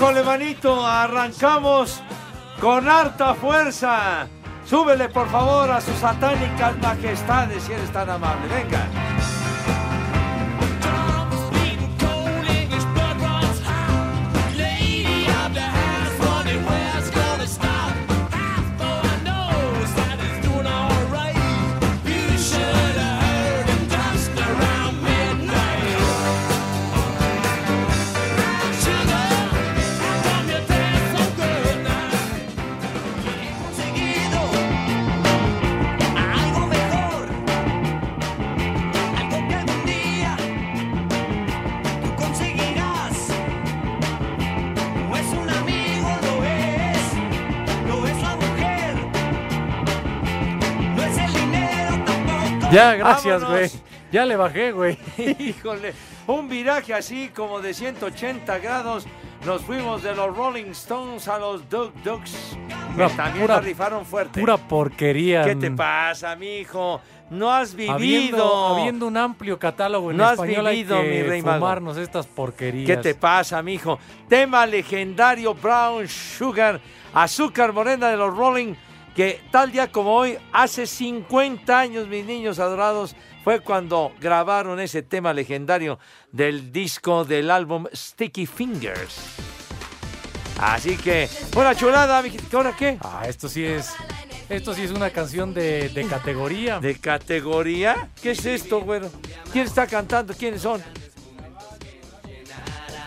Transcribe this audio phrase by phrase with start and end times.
[0.00, 0.22] Híjole,
[0.86, 2.00] arrancamos
[2.58, 4.26] con harta fuerza.
[4.64, 8.48] Súbele, por favor, a sus satánicas majestades, si eres tan amable.
[8.48, 9.09] Venga.
[52.70, 53.70] Ya, gracias, güey.
[54.12, 54.98] Ya le bajé, güey.
[55.38, 55.92] Híjole,
[56.26, 59.06] un viraje así como de 180 grados.
[59.46, 62.56] Nos fuimos de los Rolling Stones a los Dug Ducks.
[62.96, 64.38] Que también pura- la rifaron fuerte.
[64.40, 65.42] Pura porquería.
[65.44, 67.00] ¿Qué te pasa, mijo?
[67.30, 67.94] No has vivido.
[67.94, 71.58] Habiendo, habiendo un amplio catálogo en No has español hay vivido, que mi rey mago.
[71.58, 72.86] fumarnos estas porquerías.
[72.86, 73.98] ¿Qué te pasa, mijo?
[74.28, 76.78] Tema legendario Brown Sugar,
[77.14, 78.74] azúcar morena de los Rolling,
[79.14, 85.02] que tal día como hoy, hace 50 años, mis niños adorados, fue cuando grabaron ese
[85.02, 85.98] tema legendario
[86.32, 89.16] del disco del álbum Sticky Fingers.
[90.60, 92.22] Así que, una chulada.
[92.52, 92.98] ¿Ahora qué?
[93.00, 93.94] Ah, esto sí es.
[94.50, 96.80] Esto sí es una canción de, de categoría.
[96.80, 98.10] ¿De categoría?
[98.20, 99.10] ¿Qué es esto, güero?
[99.52, 100.34] ¿Quién está cantando?
[100.34, 100.82] ¿Quiénes son?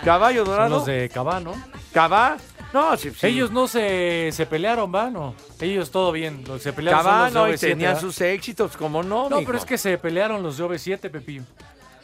[0.03, 0.69] ¿Caballo Son Dorado?
[0.77, 1.53] los de Cabá, ¿no?
[1.93, 2.37] ¿Cabá?
[2.73, 3.27] No, sí, sí.
[3.27, 5.09] Ellos no se, se pelearon, ¿va?
[5.09, 5.35] No.
[5.61, 6.43] Ellos todo bien.
[6.47, 7.99] Los se pelearon Cabá, los de y OV7, tenían ¿va?
[7.99, 9.47] sus éxitos, ¿cómo no, No, mijo?
[9.47, 11.43] pero es que se pelearon los de OV7, Pepillo.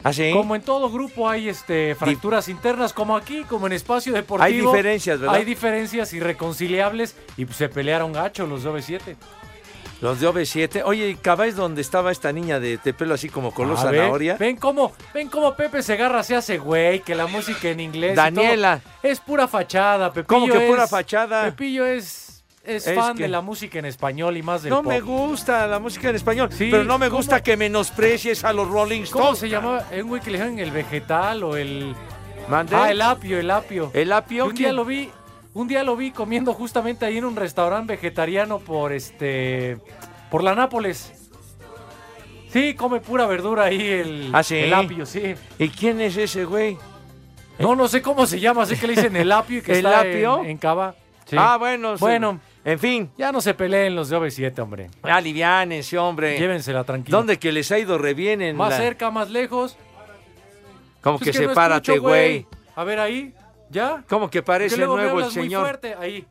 [0.02, 0.30] ¿Ah, sí?
[0.32, 4.46] Como en todo grupo hay este fracturas internas, como aquí, como en espacio deportivo.
[4.46, 5.34] Hay diferencias, ¿verdad?
[5.34, 9.16] Hay diferencias irreconciliables y pues, se pelearon gacho los de OV7.
[10.00, 10.82] Los de OV7.
[10.86, 13.76] Oye, ¿y Cabá es donde estaba esta niña de, de pelo así como Ah, ve,
[13.76, 14.36] zanahoria?
[14.38, 18.12] Ven cómo, ven cómo Pepe Segarra se hace güey, que la música en inglés.
[18.12, 18.80] y Daniela.
[18.80, 20.26] todo es pura fachada, Pepillo.
[20.26, 21.44] ¿Cómo que pura fachada?
[21.44, 24.82] Pepillo es, es, Es fan que- de la música en español y más del No
[24.82, 24.86] pop.
[24.92, 27.18] me gusta la música en español, Sí, pero no me ¿cómo?
[27.18, 29.24] gusta que menosprecies a los Rolling Stones.
[29.26, 29.84] ¿Cómo se llamaba?
[29.92, 31.94] ¿Un güey que le dijeron el vegetal o el.
[32.48, 32.74] ¿Mande?
[32.74, 33.90] Ah, el apio, el apio.
[33.92, 34.46] ¿El apio?
[34.46, 35.10] Un día lo vi,
[35.54, 39.78] un día lo vi comiendo justamente ahí en un restaurante vegetariano por este
[40.30, 41.12] por la Nápoles.
[42.52, 44.56] Sí, come pura verdura ahí el, ¿Ah, sí?
[44.56, 45.34] el apio, sí.
[45.58, 46.76] ¿Y quién es ese güey?
[47.60, 49.86] No, no sé cómo se llama, sé que le dicen el apio y que ¿El
[49.86, 50.40] está apio?
[50.42, 50.94] en, en Cava.
[51.26, 51.36] Sí.
[51.38, 51.96] Ah, bueno.
[51.96, 52.00] sí.
[52.00, 52.40] Bueno.
[52.64, 54.90] En fin, Ya no se peleen los de OV7, hombre.
[55.02, 56.38] aliviánense, hombre.
[56.38, 57.16] Llévensela tranquila.
[57.16, 59.76] ¿Dónde que les ha ido re bien en Más la- cerca, más lejos.
[61.00, 62.46] Como Pues que, no sepárate, escucho, güey.
[62.76, 63.32] A ver ahí,
[63.70, 64.04] ¿ya?
[64.08, 65.62] Como que parece luego nuevo el hablas muy señor.
[65.62, 65.94] fuerte.
[65.98, 66.26] Ahí.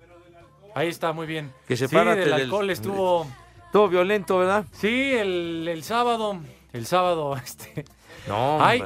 [0.75, 1.51] Ahí está, muy bien.
[1.67, 3.27] Que sí, sepárate del del- alcohol estuvo...
[3.71, 4.65] Todo violento, ¿verdad?
[4.71, 6.39] Sí, el, el sábado.
[6.73, 7.85] El sábado, este...
[8.27, 8.83] No, Ay.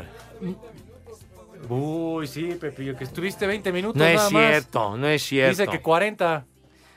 [1.69, 4.29] Uy, sí, Pepillo, que estuviste 20 minutos No es más.
[4.29, 5.61] cierto, no es cierto.
[5.61, 6.45] Dice que 40.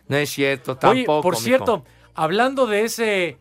[0.08, 1.22] No es cierto, Oye, tampoco.
[1.22, 1.44] por mijo.
[1.44, 3.38] cierto, hablando de ese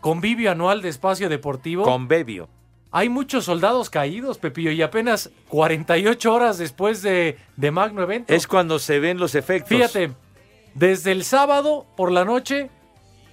[0.00, 2.48] convivio anual de espacio deportivo, Convivio.
[2.96, 8.32] Hay muchos soldados caídos, Pepillo, y apenas 48 horas después de, de Magno Evento.
[8.32, 9.68] Es cuando se ven los efectos.
[9.70, 10.12] Fíjate,
[10.74, 12.70] desde el sábado por la noche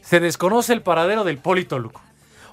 [0.02, 2.02] se desconoce el paradero del Poli Toluco.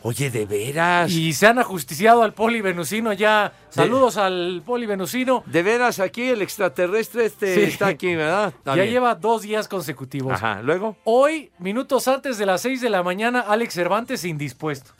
[0.02, 1.10] Oye, de veras.
[1.10, 3.54] Y se han ajusticiado al Poli Venusino ya.
[3.70, 5.43] Saludos al Poli Venusino.
[5.46, 7.62] De veras, aquí el extraterrestre este Sí.
[7.62, 8.52] está aquí, ¿verdad?
[8.66, 10.34] Ya lleva dos días consecutivos.
[10.34, 10.99] Ajá, luego.
[11.04, 14.93] Hoy, minutos antes de las 6 de la mañana, Alex Cervantes indispuesto.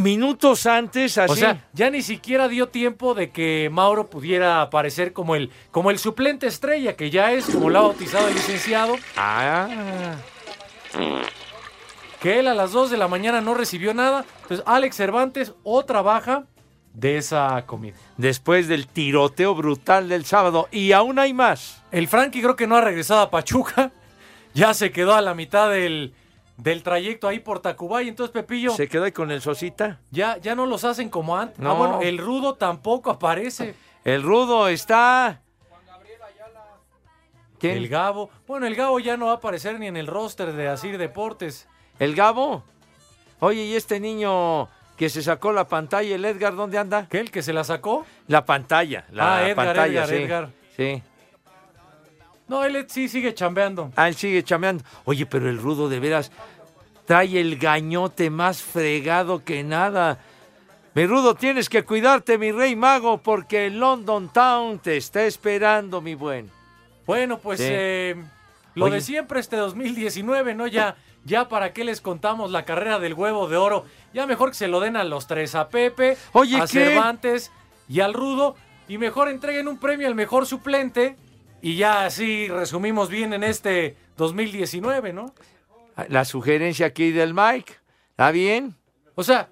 [0.00, 1.32] Minutos antes, así.
[1.32, 5.90] O sea, ya ni siquiera dio tiempo de que Mauro pudiera aparecer como el, como
[5.90, 10.16] el suplente estrella, que ya es, como lo ha bautizado el licenciado, Ah,
[12.20, 14.24] que él a las 2 de la mañana no recibió nada.
[14.42, 16.44] Entonces, Alex Cervantes, otra baja
[16.92, 17.94] de esa comida.
[18.16, 20.68] después del tiroteo brutal del sábado.
[20.70, 21.82] Y aún hay más.
[21.92, 23.92] El Frankie creo que no ha regresado a Pachuca.
[24.52, 26.12] Ya se quedó a la mitad del,
[26.62, 28.08] del trayecto ahí por Tacubay.
[28.08, 30.00] Entonces, Pepillo, Se quedó ahí con el Sosita.
[30.10, 31.58] ya, ya no los hacen como antes.
[31.60, 31.76] Ah, No.
[31.76, 33.74] bueno, el Rudo tampoco aparece.
[34.04, 35.42] El rudo está.
[37.58, 37.76] ¿Quién?
[37.76, 38.30] El Gabo.
[38.46, 41.68] Bueno, el Gabo ya no va a aparecer ni en el roster de Asir Deportes.
[41.98, 42.64] ¿El Gabo?
[43.40, 47.06] Oye, ¿y este niño que se sacó la pantalla, el Edgar, dónde anda?
[47.10, 47.20] ¿Qué?
[47.20, 48.06] ¿El que se la sacó?
[48.28, 50.14] La pantalla, la Ah, Edgar, pantalla, Edgar, sí.
[50.14, 50.48] Edgar.
[50.76, 51.02] Sí.
[52.50, 53.92] No, él sí sigue chambeando.
[53.94, 54.82] Ah, él sigue chameando.
[55.04, 56.32] Oye, pero el rudo de veras
[57.06, 60.18] trae el gañote más fregado que nada.
[60.94, 66.00] Mi rudo, tienes que cuidarte, mi rey mago, porque el London Town te está esperando,
[66.00, 66.50] mi buen.
[67.06, 67.66] Bueno, pues Sí.
[67.68, 68.16] eh,
[68.74, 68.96] lo Oye.
[68.96, 70.66] de siempre este 2019, ¿no?
[70.66, 73.84] Ya, ya para qué les contamos la carrera del huevo de oro.
[74.12, 76.66] Ya mejor que se lo den a los tres, a Pepe, Oye, a ¿qué?
[76.66, 77.52] Cervantes
[77.88, 78.56] y al Rudo.
[78.88, 81.16] Y mejor entreguen un premio al mejor suplente.
[81.62, 85.34] Y ya así resumimos bien en este 2019, ¿no?
[86.08, 87.74] La sugerencia aquí del Mike.
[88.10, 88.76] ¿Está bien?
[89.14, 89.48] O sea,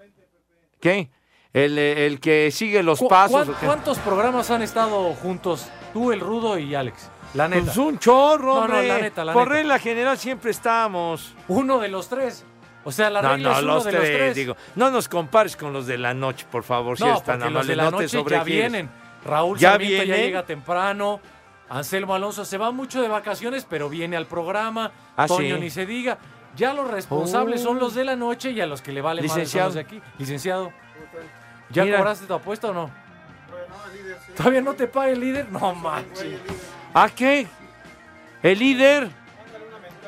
[0.81, 1.11] ¿Qué?
[1.53, 3.49] El, eh, el que sigue los ¿cu- pasos.
[3.65, 5.69] ¿cuántos programas han estado juntos?
[5.93, 7.11] Tú, el Rudo y Alex.
[7.35, 7.65] La neta.
[7.65, 8.87] Pues un chorro, No, no, hombre.
[8.89, 9.55] la neta, la Por neta.
[9.55, 11.35] regla general siempre estamos.
[11.49, 12.45] Uno de los tres.
[12.85, 14.37] O sea, la No, regla no, es uno los de tres, los tres.
[14.37, 14.57] digo.
[14.77, 17.53] No nos compares con los de la noche, por favor, si No, es tan porque
[17.53, 18.89] los de la no te noche ya vienen.
[19.25, 20.07] Raúl ¿Ya vienen?
[20.17, 21.21] llega temprano.
[21.71, 24.91] Anselmo Alonso se va mucho de vacaciones, pero viene al programa.
[25.17, 25.61] Ah, Toño sí.
[25.61, 26.19] ni se diga.
[26.57, 27.65] Ya los responsables Oh.
[27.65, 29.69] son los de la noche y a los que le vale más son Licenciado.
[29.69, 30.01] los de aquí.
[30.19, 30.73] Licenciado.
[31.71, 31.99] ¿Ya Mira.
[31.99, 32.91] cobraste tu apuesta o no?
[34.37, 35.51] ¿Todavía no te paga el líder?
[35.51, 36.41] No manches.
[36.95, 37.47] ¿A qué?
[38.43, 39.09] El líder,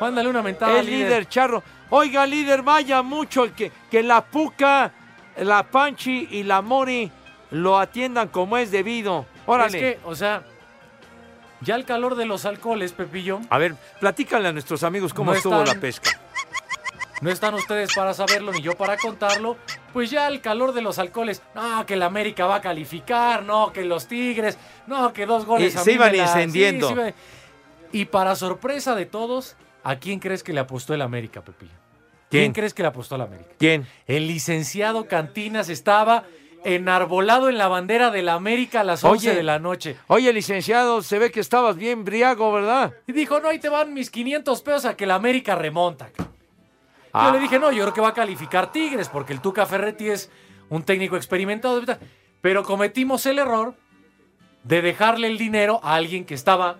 [0.00, 1.62] Mándale una mentada el líder, charro.
[1.90, 4.92] Oiga, líder, vaya mucho el que, que la Puca,
[5.36, 7.10] la Panchi y la Mori
[7.50, 9.26] lo atiendan como es debido.
[9.44, 9.76] Órale.
[9.90, 10.42] Es que, o sea,
[11.60, 15.36] ya el calor de los alcoholes, Pepillo, A ver, platícale a nuestros amigos cómo No
[15.36, 16.10] estuvo están- la pesca.
[17.20, 19.56] no están ustedes para saberlo ni yo para contarlo,
[19.92, 23.72] pues ya el calor de los alcoholes, no, que el América va a calificar, no,
[23.72, 26.88] que los Tigres, no, que dos goles Y a se iban la- encendiendo.
[26.88, 27.12] sí iba-
[27.92, 31.72] Y para sorpresa de todos, ¿a quién crees que le apostó el América, Pepillo?
[32.30, 32.52] ¿Quién, ¿Quién?
[32.52, 33.50] crees que le apostó al América?
[33.58, 33.86] ¿Quién?
[34.06, 36.22] El licenciado Cantinas estaba
[36.64, 39.36] enarbolado en la bandera de la América a las 11 Oye.
[39.36, 39.96] de la noche.
[40.08, 42.92] Oye, licenciado, se ve que estabas bien briago, ¿verdad?
[43.06, 46.10] Y dijo, no, ahí te van mis 500 pesos a que la América remonta.
[46.18, 46.24] Yo
[47.12, 47.30] Ah.
[47.32, 50.30] le dije, no, yo creo que va a calificar Tigres, porque el Tuca Ferretti es
[50.68, 51.82] un técnico experimentado.
[52.40, 53.74] Pero cometimos el error
[54.62, 56.78] de dejarle el dinero a alguien que estaba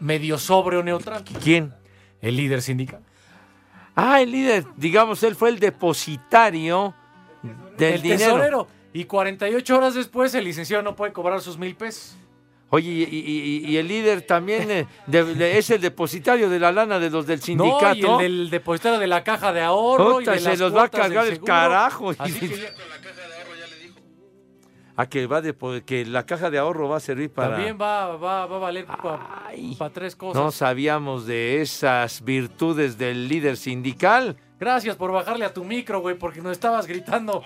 [0.00, 1.22] medio sobre o neutral.
[1.42, 1.74] ¿Quién?
[2.20, 3.00] El líder sindical.
[3.94, 6.94] Ah, el líder, digamos, él fue el depositario
[7.76, 8.18] del el dinero.
[8.34, 8.68] tesorero.
[8.92, 12.16] Y 48 horas después el licenciado no puede cobrar sus mil pesos.
[12.70, 13.06] Oye, y, y-
[13.66, 17.08] y- y el líder también eh, de- de- es el depositario de la lana de
[17.08, 17.96] los del No, sindicato.
[17.96, 20.20] y el del depositario de la caja de ahorro.
[20.20, 22.12] y de se las los va a cargar el carajo.
[22.18, 22.68] Así que ya-
[24.96, 27.54] A que, va depo- que la caja de ahorro va a servir para...
[27.54, 30.42] también va, va, va a valer para tres cosas.
[30.42, 34.36] No sabíamos de esas virtudes del líder sindical.
[34.60, 37.42] Gracias por bajarle a tu micro, güey, porque nos estabas gritando.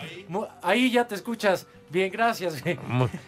[0.62, 1.66] Ahí ya te escuchas.
[1.90, 2.78] Bien, gracias, güey.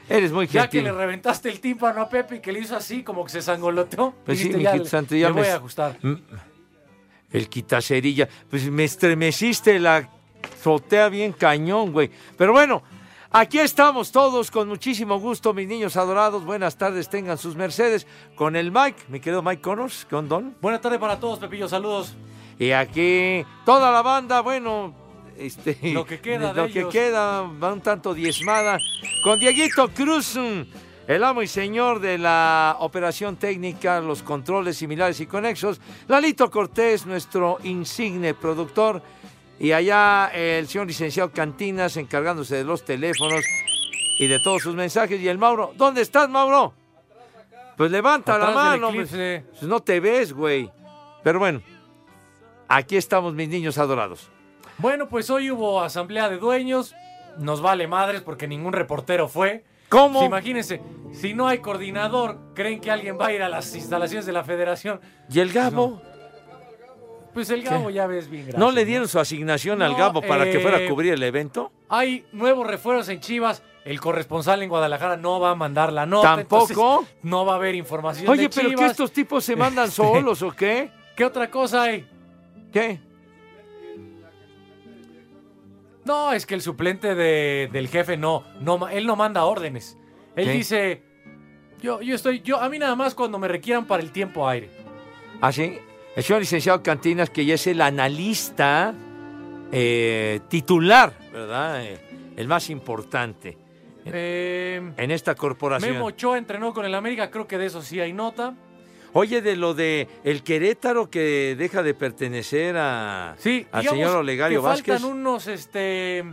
[0.08, 0.84] Eres muy Ya que gentil.
[0.84, 4.14] le reventaste el tímpano a Pepe y que le hizo así, como que se sangoloteó.
[4.24, 5.98] Pues sí, dijiste, mijito le- santo, ya me voy a ajustar.
[7.30, 8.28] El quitacerilla.
[8.48, 10.08] Pues me estremeciste la
[10.60, 12.10] azotea bien cañón, güey.
[12.38, 12.82] Pero bueno,
[13.32, 16.44] aquí estamos todos con muchísimo gusto, mis niños adorados.
[16.44, 18.06] Buenas tardes, tengan sus mercedes.
[18.34, 20.54] Con el Mike, mi querido Mike Connors, con Don.
[20.62, 21.68] Buena tarde para todos, Pepillo.
[21.68, 22.14] Saludos.
[22.58, 24.94] Y aquí toda la banda, bueno,
[25.36, 26.92] este, Lo que queda de lo que ellos.
[26.92, 28.78] queda va un tanto diezmada
[29.22, 30.38] con Dieguito Cruz,
[31.06, 37.04] el amo y señor de la operación técnica, los controles similares y conexos, Lalito Cortés,
[37.06, 39.02] nuestro insigne productor,
[39.58, 43.44] y allá el señor licenciado Cantinas encargándose de los teléfonos
[44.18, 45.20] y de todos sus mensajes.
[45.20, 46.74] Y el Mauro, ¿dónde estás, Mauro?
[47.76, 48.92] Pues levanta la Atrás mano.
[48.92, 50.70] Pues no te ves, güey.
[51.22, 51.60] Pero bueno,
[52.76, 54.30] aquí estamos, mis niños adorados.
[54.78, 56.94] Bueno, pues hoy hubo asamblea de dueños.
[57.38, 59.64] Nos vale madres porque ningún reportero fue.
[59.88, 60.24] ¿Cómo?
[60.24, 60.80] Imagínense,
[61.12, 64.44] si no hay coordinador, ¿creen que alguien va a ir a las instalaciones de la
[64.44, 65.00] federación?
[65.30, 66.00] ¿Y el Gabo?
[67.32, 68.46] Pues el Gabo ya ves bien.
[68.46, 71.12] ¿No gracias, le dieron su asignación al No, Gabo para que fuera a eh, cubrir
[71.12, 71.72] el evento?
[71.88, 73.62] Hay nuevos refuerzos en Chivas.
[73.84, 76.36] El corresponsal en Guadalajara no va a mandar la nota.
[76.36, 77.04] ¿Tampoco?
[77.22, 78.84] no va a haber información Oye, de pero Chivas.
[78.84, 80.90] que estos tipos se mandan solos o qué?
[81.16, 82.08] ¿Qué otra cosa hay?
[82.74, 82.98] ¿Qué?
[86.04, 89.96] No, es que el suplente de- del jefe no, no, él no manda órdenes.
[90.36, 90.52] Él ¿Qué?
[90.52, 91.02] dice,
[91.80, 94.68] yo, yo estoy, yo, a mí nada más cuando me requieran para el tiempo aire.
[95.40, 95.78] ¿Ah, sí?
[96.16, 98.92] El señor licenciado Cantinas, que ya es el analista
[99.72, 101.84] eh, titular, ¿verdad?
[101.84, 101.98] Eh,
[102.36, 103.56] el más importante
[104.04, 105.92] Eh, en esta corporación.
[105.92, 108.54] Memo Ochoa entrenó con el América, creo que de eso sí hay nota.
[109.14, 114.60] Oye, de lo de el Querétaro que deja de pertenecer a, Sí, al señor Olegario
[114.60, 115.00] que Vázquez.
[115.00, 116.24] faltan unos este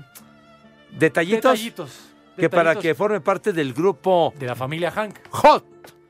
[0.91, 1.99] Detallitos, detallitos,
[2.35, 5.63] que para que forme parte del grupo de la familia Hank, Hot.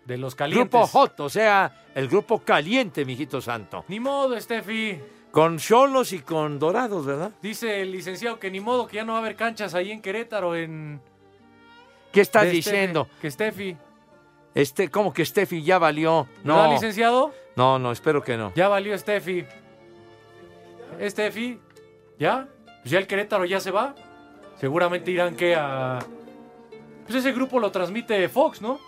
[0.06, 0.72] de los calientes.
[0.72, 3.86] Grupo Hot, o sea, el grupo caliente, mijito santo.
[3.90, 4.98] Ni modo, Steffi.
[5.30, 7.32] Con cholos y con dorados, ¿verdad?
[7.42, 10.02] Dice el licenciado que ni modo que ya no va a haber canchas ahí en
[10.02, 11.00] Querétaro en
[12.12, 13.08] ¿Qué estás de Steffi, diciendo?
[13.22, 13.78] que Steffi.
[14.54, 16.28] Este, ¿Cómo que Steffi ya valió?
[16.44, 17.34] ¿Verdad, No, licenciado?
[17.56, 18.52] no, no, espero que no.
[18.56, 19.46] Ya valió Steffi.
[21.02, 21.60] Steffi,
[22.20, 22.48] ¿ya?
[22.82, 23.96] Pues ya el Querétaro ya se va.
[24.60, 26.00] Seguramente irán que a.
[27.06, 28.80] Pues ese grupo lo transmite Fox, ¿no?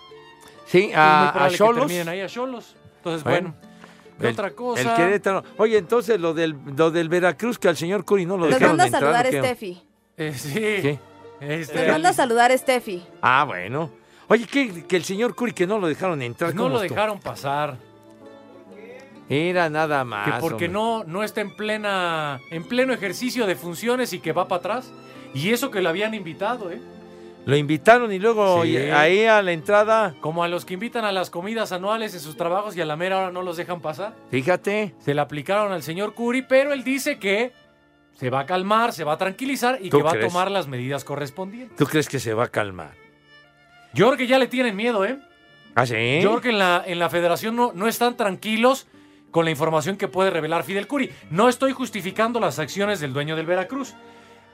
[0.66, 2.76] Sí, a, a terminen ahí a Cholos.
[2.98, 3.74] Entonces, Bueno, bueno.
[4.20, 4.82] ¿Qué El- otra cosa?
[4.82, 5.44] El Querétaro.
[5.58, 8.78] Oye, entonces lo del, lo del Veracruz, que al señor Curi no lo Nos dejaron
[8.78, 9.40] manda a saludar ¿o qué?
[9.40, 9.82] Steffi.
[10.18, 10.54] Eh, sí.
[10.54, 11.00] ¿Qué?
[11.42, 13.04] Este, Nos manda a saludar Steffi.
[13.22, 13.90] Ah, bueno.
[14.30, 16.50] Oye, que, que el señor Curi que no lo dejaron entrar.
[16.50, 16.96] pues no ¿cómo lo estuvo?
[16.96, 17.78] dejaron pasar.
[19.30, 20.26] Era nada más.
[20.26, 20.70] Que porque hombre.
[20.70, 22.40] no, no está en plena.
[22.52, 24.92] en pleno ejercicio de funciones y que va para atrás.
[25.34, 26.80] Y eso que lo habían invitado, ¿eh?
[27.46, 28.78] Lo invitaron y luego Sí.
[28.78, 32.38] ahí a la entrada, Como a los que invitan a las comidas anuales en sus
[32.38, 34.14] trabajos y a la mera hora no los dejan pasar.
[34.32, 34.94] fíjate.
[35.00, 37.52] Se le aplicaron al señor Curi, pero él dice que
[38.18, 40.68] se va a calmar, se va a tranquilizar y ¿Tú que va a tomar las
[40.68, 41.76] medidas correspondientes.
[41.78, 42.92] ¿Tú crees que se va a calmar?
[43.94, 45.20] Yo creo que ya le tienen miedo, ¿eh?
[45.76, 46.20] ¿Ah, sí?
[46.22, 48.88] Yo creo que en la, en la federación no, no están tranquilos
[49.32, 51.10] con la información que puede revelar Fidel Curi.
[51.32, 53.94] No estoy justificando las acciones del dueño del Veracruz.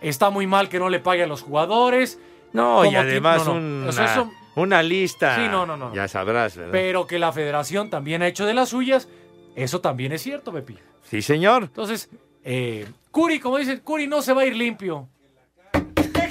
[0.01, 2.19] Está muy mal que no le pague a los jugadores,
[2.53, 3.59] No, y además no, no.
[3.59, 5.35] una, O sea, eso- una lista.
[5.35, 5.95] Sí, no, no, no, no.
[5.95, 6.71] Ya sabrás, ¿verdad?
[6.71, 9.09] pero que la federación también ha hecho de las suyas.
[9.55, 10.77] Eso también es cierto, Pepi.
[11.03, 11.63] Sí, señor.
[11.63, 12.09] Entonces,
[12.43, 15.09] eh, Curi, como dicen, Curi no se va a ir limpio.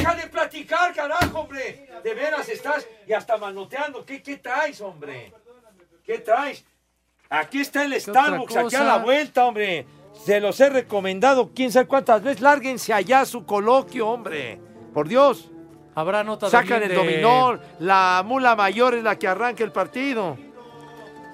[0.09, 1.88] Deja de platicar, carajo, hombre.
[2.03, 4.05] De veras estás y hasta manoteando.
[4.05, 5.33] ¿Qué, qué traes, hombre?
[6.05, 6.65] ¿Qué traes?
[7.29, 9.87] Aquí está el Starbucks, aquí a la vuelta, hombre.
[10.25, 12.41] Se los he recomendado quién sabe cuántas veces.
[12.41, 14.59] Lárguense allá a su coloquio, hombre.
[14.95, 15.50] Por Dios.
[15.95, 17.59] Habrá notas Sacan el de- dominó.
[17.81, 20.38] La mula mayor es la que arranca el partido.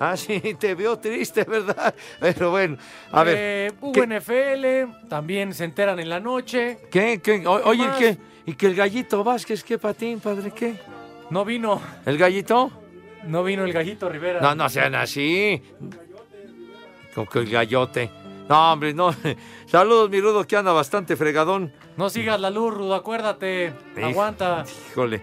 [0.00, 1.95] Ah, sí, te veo triste, ¿verdad?
[2.21, 2.76] Pero bueno,
[3.12, 3.37] a ver.
[3.38, 6.78] Eh, ¿qué- hubo NFL, también se enteran en la noche.
[6.90, 7.21] ¿Qué?
[7.23, 7.47] ¿Qué?
[7.47, 7.99] O- oye, más?
[7.99, 8.19] ¿qué?
[8.47, 10.51] ¿Y que el gallito Vázquez, qué patín, padre?
[10.51, 10.77] ¿Qué?
[11.31, 12.71] No vino, ¿El gallito?
[13.27, 14.41] no vino el gallito Rivera.
[14.41, 15.63] No, no sean así.
[17.15, 18.11] Con que el gallote.
[18.49, 19.15] No, hombre, no.
[19.67, 21.73] Saludos, mi rudo, que anda bastante fregadón.
[21.97, 23.73] No sigas la luz, Rudo, acuérdate.
[24.03, 24.65] Aguanta.
[24.91, 25.23] Híjole.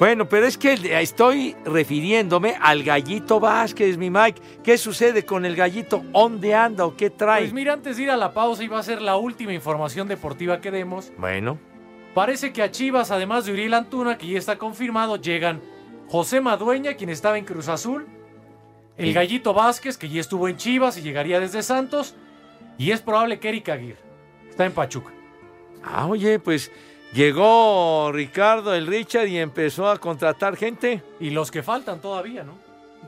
[0.00, 4.40] Bueno, pero es que estoy refiriéndome al gallito Vázquez, mi Mike.
[4.62, 6.04] ¿Qué sucede con el gallito?
[6.12, 7.42] ¿Dónde anda o qué trae?
[7.42, 10.60] Pues mira, antes de ir a la pausa, iba a ser la última información deportiva
[10.60, 11.12] que demos.
[11.18, 11.58] Bueno,
[12.14, 15.60] Parece que a Chivas, además de Uriel Antuna, que ya está confirmado, llegan
[16.08, 18.06] José Madueña, quien estaba en Cruz Azul,
[18.96, 19.12] el.
[19.12, 22.14] Gallito Vázquez, que ya estuvo en Chivas y llegaría desde Santos,
[22.76, 23.98] y es probable que Eric Aguirre,
[24.44, 25.12] que está en Pachuca.
[25.84, 26.72] ah, oye, pues
[27.12, 31.02] llegó Ricardo, el Richard, y empezó a contratar gente.
[31.20, 32.58] Y los que faltan todavía, ¿no?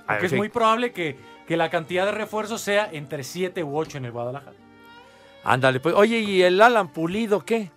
[0.06, 1.16] A Porque es muy probable que,
[1.48, 4.56] que la cantidad de refuerzos sea entre 7 u 8 en el Guadalajara.
[5.42, 5.94] Ándale, pues.
[5.94, 7.70] Oye, ¿y el Alan Pulido qué?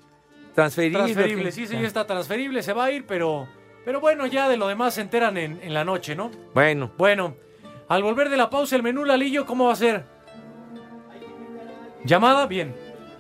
[0.56, 1.00] Transferible.
[1.00, 3.48] Transferible, sí, sí, ya está transferible, se va a ir, pero,
[3.86, 6.30] pero bueno, ya de lo demás se enteran en, en la noche, ¿no?
[6.54, 7.36] Bueno, Bueno,
[7.88, 10.04] al volver de la pausa, el menú Lalillo, ¿cómo va a ser?
[12.06, 12.46] ¿Llamada?
[12.48, 12.76] Bien.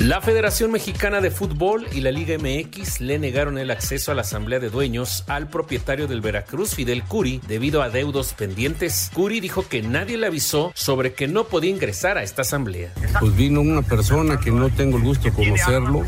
[0.00, 4.22] La Federación Mexicana de Fútbol y la Liga MX le negaron el acceso a la
[4.22, 9.10] Asamblea de Dueños al propietario del Veracruz, Fidel Curi, debido a deudos pendientes.
[9.12, 12.94] Curi dijo que nadie le avisó sobre que no podía ingresar a esta asamblea.
[13.20, 16.06] Pues vino una persona que no tengo el gusto de conocerlo,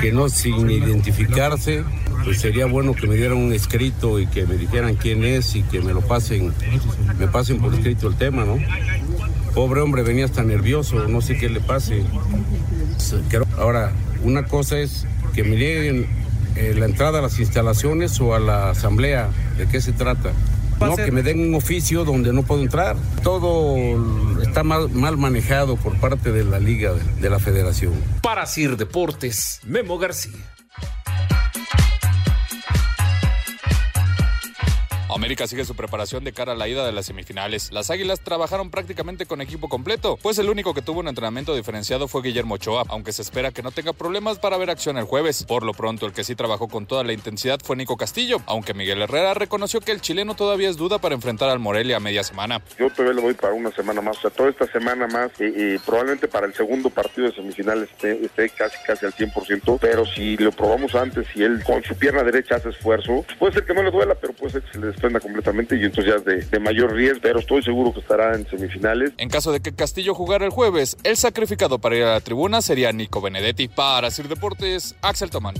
[0.00, 1.84] que no sin identificarse,
[2.24, 5.62] pues sería bueno que me dieran un escrito y que me dijeran quién es y
[5.62, 6.52] que me lo pasen,
[7.20, 8.58] me pasen por escrito el tema, ¿no?
[9.54, 12.02] Pobre hombre, venía hasta nervioso, no sé qué le pase.
[13.56, 13.92] Ahora,
[14.22, 16.06] una cosa es que me nieguen
[16.56, 20.32] eh, la entrada a las instalaciones o a la asamblea, ¿de qué se trata?
[20.80, 22.96] No, que me den un oficio donde no puedo entrar.
[23.22, 23.76] Todo
[24.42, 27.92] está mal, mal manejado por parte de la liga, de, de la federación.
[28.22, 30.32] Para Sir Deportes, Memo García.
[35.14, 37.70] América sigue su preparación de cara a la ida de las semifinales.
[37.72, 42.08] Las Águilas trabajaron prácticamente con equipo completo, pues el único que tuvo un entrenamiento diferenciado
[42.08, 45.44] fue Guillermo Ochoa, aunque se espera que no tenga problemas para ver acción el jueves.
[45.44, 48.74] Por lo pronto, el que sí trabajó con toda la intensidad fue Nico Castillo, aunque
[48.74, 52.24] Miguel Herrera reconoció que el chileno todavía es duda para enfrentar al Morelia a media
[52.24, 52.62] semana.
[52.78, 55.78] Yo todavía le voy para una semana más, o sea, toda esta semana más y,
[55.78, 60.52] probablemente para el segundo partido de semifinales esté, casi casi al 100%, pero si lo
[60.52, 63.90] probamos antes y él con su pierna derecha hace esfuerzo, puede ser que no le
[63.90, 67.20] duela, pero puede ser que se le completamente y entonces ya de, de mayor riesgo,
[67.22, 69.12] pero estoy seguro que estará en semifinales.
[69.18, 72.62] En caso de que Castillo jugara el jueves, el sacrificado para ir a la tribuna
[72.62, 73.68] sería Nico Benedetti.
[73.68, 75.54] Para Sir Deportes, Axel Tomán.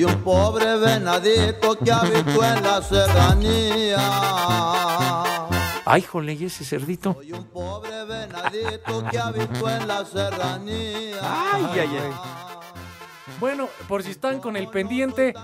[0.00, 3.98] Soy un pobre venadito que habito en la serranía.
[5.84, 7.18] Ay, jole, ¿y ese cerdito?
[7.52, 11.18] Pobre venadito que habito en la serranía.
[11.20, 12.12] Ay, ay, ay.
[13.40, 15.34] Bueno, por si están con el pendiente,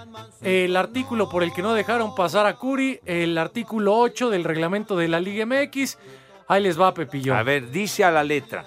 [0.41, 4.97] el artículo por el que no dejaron pasar a Curi, el artículo 8 del reglamento
[4.97, 5.99] de la Liga MX.
[6.49, 7.35] Ahí les va, Pepillo.
[7.35, 8.65] A ver, dice a la letra.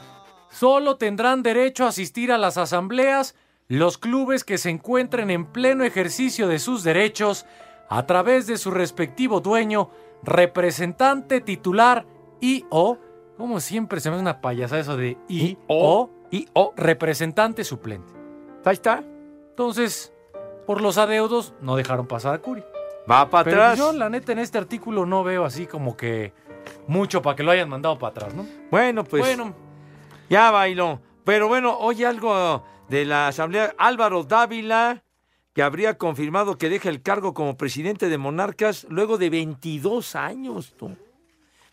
[0.52, 3.34] Solo tendrán derecho a asistir a las asambleas
[3.70, 7.46] los clubes que se encuentren en pleno ejercicio de sus derechos
[7.88, 9.92] a través de su respectivo dueño,
[10.24, 12.06] representante titular
[12.42, 12.98] y o,
[13.38, 18.12] como siempre se me hace una payasa eso de y, o, y o, representante suplente.
[18.66, 19.04] Ahí está.
[19.52, 20.14] Entonces,
[20.66, 22.64] por los adeudos, no dejaron pasar a Curi.
[23.10, 23.78] Va para Pero atrás.
[23.78, 26.34] yo, la neta, en este artículo no veo así como que
[26.88, 28.46] mucho para que lo hayan mandado para atrás, ¿no?
[28.72, 29.22] Bueno, pues.
[29.22, 29.54] Bueno.
[30.28, 31.00] Ya bailó.
[31.24, 33.74] Pero bueno, oye algo de la Asamblea.
[33.78, 35.04] Álvaro Dávila,
[35.54, 40.74] que habría confirmado que deja el cargo como presidente de Monarcas luego de 22 años,
[40.78, 40.96] tú.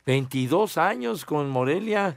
[0.06, 2.16] 22 años con Morelia.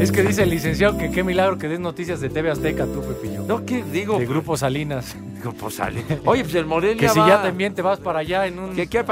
[0.00, 3.02] Es que dice el licenciado que qué milagro que des noticias de TV Azteca, tú,
[3.02, 3.44] Pepillo.
[3.44, 4.18] No, ¿qué digo?
[4.18, 5.14] De Grupo Salinas.
[5.40, 6.18] Grupo Salinas.
[6.24, 8.74] Oye, pues el Morelia Que si va- ya también te vas para allá en un
[8.74, 9.04] ¿Qué-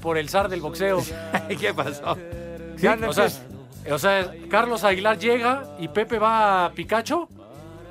[0.00, 1.02] por el zar del boxeo.
[1.60, 2.16] ¿Qué pasó?
[2.76, 3.28] Sí, o, sea,
[3.90, 7.28] o sea, Carlos Aguilar llega y Pepe va a Picacho.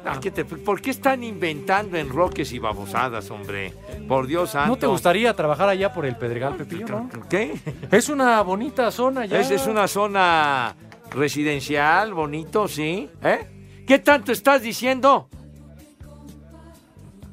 [0.05, 3.73] Ah, ¿qué te- ¿Por qué están inventando enroques y babosadas, hombre?
[4.07, 4.69] Por Dios santo.
[4.69, 6.87] ¿No te gustaría trabajar allá por el Pedregal, Pepillo?
[6.87, 7.09] no?
[7.29, 7.59] ¿Qué?
[7.91, 9.39] Es una bonita zona ya.
[9.41, 10.75] Es, es una zona
[11.11, 13.09] residencial, bonito, sí.
[13.21, 13.83] ¿Eh?
[13.85, 15.27] ¿Qué tanto estás diciendo?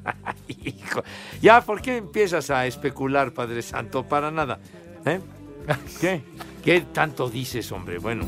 [0.47, 1.03] Hijo,
[1.41, 4.03] ya, ¿por qué empiezas a especular, Padre Santo?
[4.03, 4.59] Para nada.
[5.05, 5.19] ¿Eh?
[6.01, 6.21] ¿Qué?
[6.67, 7.97] ¿Qué tanto dices, hombre?
[7.97, 8.25] Bueno,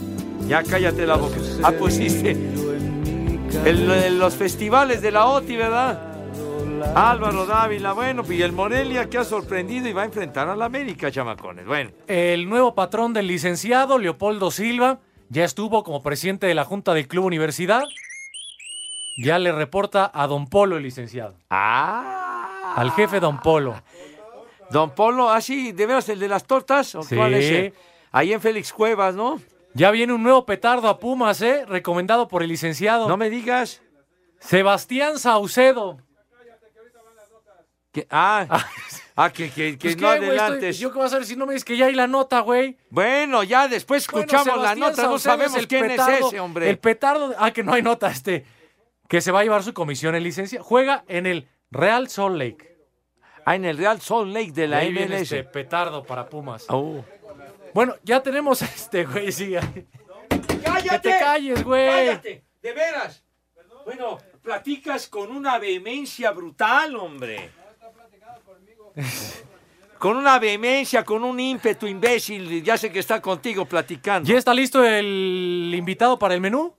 [0.47, 1.35] ya cállate la boca.
[1.61, 6.01] Ah, pusiste el- el- los festivales de la OTI, ¿verdad?
[6.95, 11.11] Álvaro Dávila, bueno, y el Morelia que ha sorprendido y va a enfrentar al América,
[11.11, 11.65] chamacones.
[11.65, 16.93] Bueno, El nuevo patrón del licenciado, Leopoldo Silva, ya estuvo como presidente de la Junta
[16.93, 17.83] del Club Universidad.
[19.17, 21.35] Ya le reporta a Don Polo, el licenciado.
[21.49, 22.73] Ah.
[22.77, 23.75] Al jefe Don Polo.
[24.71, 26.95] Don Polo, así, ¿de veras el de las tortas?
[26.95, 27.17] ¿O Sí.
[27.17, 27.51] cuál es?
[27.51, 27.73] el?
[28.11, 29.41] Ahí en Félix Cuevas, ¿no?
[29.73, 31.65] Ya viene un nuevo petardo a Pumas, ¿eh?
[31.67, 33.07] Recomendado por el licenciado.
[33.07, 33.81] No me digas.
[34.39, 35.97] Sebastián Saucedo.
[37.91, 38.65] Que- ah,
[39.15, 40.29] ah, que, que, que Pues, no ¿qué, güey?
[40.29, 40.75] adelantes.
[40.75, 42.39] Estoy- ¿Yo qué vas a ver si no me dices que ya hay la nota,
[42.41, 42.77] güey?
[42.91, 46.11] Bueno, ya después Bueno, escuchamos la Sebastián nota, no Saucedo sabemos es el quién petardo-
[46.19, 46.69] es ese, hombre.
[46.69, 47.33] El petardo.
[47.37, 48.45] Ah, que no hay nota, este.
[49.07, 50.61] Que se va a llevar su comisión en licencia.
[50.61, 52.77] Juega en el Real Salt Lake.
[53.45, 55.21] Ah, en el Real Salt Lake de la Ahí viene MLS.
[55.35, 56.65] este petardo para Pumas.
[56.69, 57.03] Oh.
[57.73, 59.53] Bueno, ya tenemos este, güey, sí.
[60.63, 60.89] ¡Cállate!
[60.89, 61.87] Que te calles, güey.
[61.87, 62.43] ¡Cállate!
[62.61, 63.23] ¡De veras!
[63.85, 67.49] Bueno, platicas con una vehemencia brutal, hombre.
[69.97, 72.63] Con una vehemencia, con un ímpetu imbécil.
[72.63, 74.29] Ya sé que está contigo platicando.
[74.29, 76.73] ¿Ya está listo el invitado para el menú?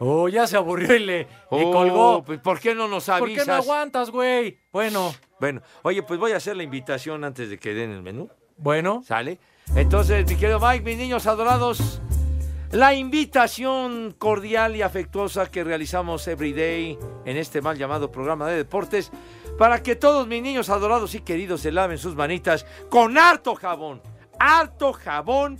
[0.00, 2.24] Oh, ya se aburrió y le, le Oh, colgó.
[2.24, 3.44] pues, ¿Por qué no nos ¿Por avisas?
[3.44, 4.58] qué no aguantas, güey?
[4.72, 8.28] Bueno, Bueno, oye, pues voy a hacer la invitación antes de que den el menú.
[8.56, 9.02] bueno.
[9.06, 9.38] ¿Sale?
[9.74, 12.02] Entonces, mi querido Mike, mis niños adorados,
[12.72, 18.56] la invitación cordial y afectuosa que realizamos every day en este mal llamado programa de
[18.56, 19.10] deportes
[19.58, 24.02] para que todos mis niños adorados y queridos se laven sus manitas con harto jabón,
[24.38, 25.58] harto jabón,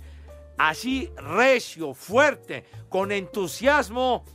[0.59, 4.25] así recio, fuerte, con entusiasmo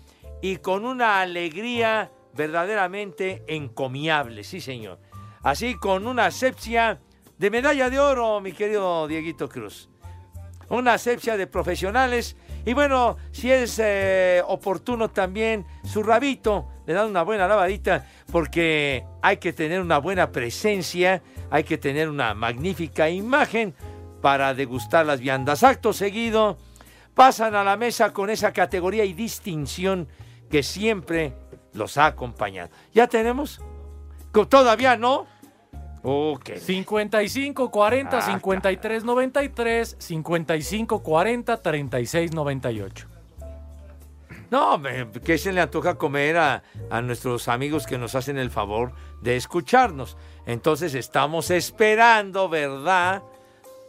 [0.43, 4.99] y con una alegría verdaderamente encomiable, sí señor.
[5.43, 7.01] Así con una asepsia
[7.39, 9.89] de medalla de oro, mi querido Dieguito Cruz.
[10.69, 12.37] Una asepsia de profesionales.
[12.67, 19.05] Y bueno, si es eh, oportuno también, su rabito le dan una buena lavadita porque
[19.23, 23.75] hay que tener una buena presencia, hay que tener una magnífica imagen
[24.21, 25.63] para degustar las viandas.
[25.63, 26.59] Acto seguido,
[27.15, 30.09] pasan a la mesa con esa categoría y distinción
[30.51, 31.35] que siempre
[31.73, 32.71] los ha acompañado.
[32.93, 33.63] ¿Ya tenemos?
[34.49, 35.27] ¿Todavía no?
[36.03, 36.51] Ok.
[36.57, 43.07] 55 40 Ah, 53 93 55 40 36 98.
[44.51, 44.81] No,
[45.25, 49.37] ¿qué se le antoja comer a, a nuestros amigos que nos hacen el favor de
[49.37, 50.17] escucharnos?
[50.47, 53.23] Entonces estamos esperando, ¿verdad?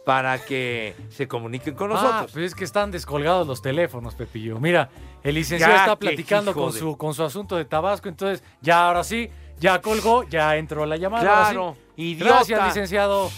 [0.04, 2.32] Para que se comuniquen con Ah, nosotros.
[2.32, 4.60] pues es que están descolgados los teléfonos, Pepillo.
[4.60, 4.90] Mira,
[5.22, 8.86] el licenciado Ya, está platicando con de- su, con su asunto de Tabasco, entonces ya
[8.86, 11.22] ahora sí, ya colgó, ya entró la llamada.
[11.22, 12.34] Claro, idiota.
[12.34, 13.30] Gracias, licenciado.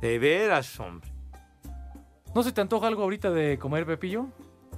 [0.00, 1.10] De veras, hombre.
[2.34, 4.26] ¿No se te antoja algo ahorita de comer, Pepillo?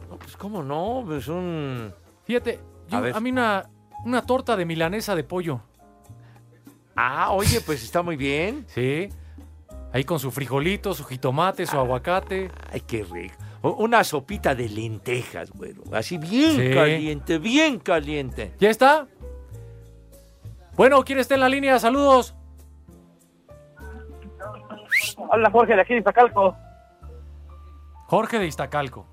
[0.09, 1.92] No, pues cómo no, pues un...
[2.24, 3.68] Fíjate, yo- A mí una,
[4.04, 5.61] una torta de milanesa de pollo.
[6.96, 8.64] Ah, oye, pues está muy bien.
[8.68, 9.09] Sí.
[9.92, 12.50] Ahí con su frijolito, su jitomate, su aguacate.
[12.70, 13.35] Ay, qué rico.
[13.62, 15.83] Una sopita de lentejas, güero.
[15.92, 16.74] Así bien Sí.
[16.74, 18.52] caliente, bien caliente.
[18.61, 19.09] ¿Ya está?
[20.76, 21.78] Bueno, ¿quién está en la línea?
[21.81, 22.35] Saludos.
[25.30, 26.56] Hola Jorge de aquí de Iztacalco.
[28.06, 29.06] Jorge de Iztacalco.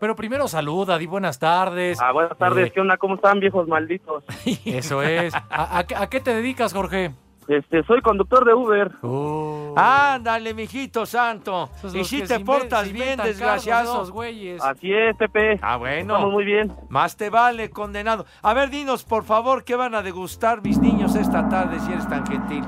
[0.00, 2.00] Pero primero saluda, di buenas tardes.
[2.00, 2.96] Ah, buenas tardes, Eh, ¿qué onda?
[2.98, 4.24] ¿Cómo están, viejos malditos?
[4.64, 5.34] eso es.
[5.34, 7.10] ¿A, a qué- a qué te dedicas, Jorge?
[7.48, 8.92] Este, soy conductor de Uber.
[9.02, 9.74] Oh.
[9.76, 11.70] Ándale, mijito santo.
[11.78, 13.92] Esos Y si te portas se bien, inventan cargos, desgraciado.
[13.94, 14.62] esos güeyes.
[14.62, 15.58] Así es, Pepe.
[15.62, 16.12] Ah, bueno.
[16.14, 16.72] Estamos muy bien.
[16.90, 18.26] Más te vale, condenado.
[18.42, 22.06] A ver, dinos, por favor, ¿qué van a degustar mis niños esta tarde, si eres
[22.06, 22.62] tan gentil?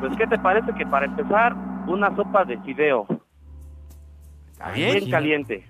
[0.00, 1.54] Pues, ¿qué te parece que para empezar,
[1.86, 3.06] una sopa de fideo?
[4.52, 5.10] ¿Está Bien bien?
[5.10, 5.68] caliente.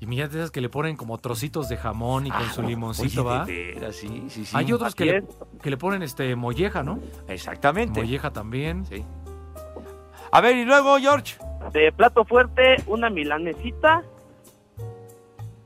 [0.00, 2.66] Y mira de esas que le ponen como trocitos de jamón y con su Ah,
[2.66, 3.44] limoncito, oye, ¿va?
[3.44, 4.56] de veras, sí, sí, sí.
[4.56, 5.24] Hay otros que le,
[5.60, 7.00] que le ponen este molleja, ¿no?
[7.26, 8.00] Exactamente.
[8.00, 8.86] Molleja también.
[8.86, 9.04] Sí.
[10.30, 11.36] A ver, y luego, George.
[11.72, 14.04] De plato fuerte, una milanesita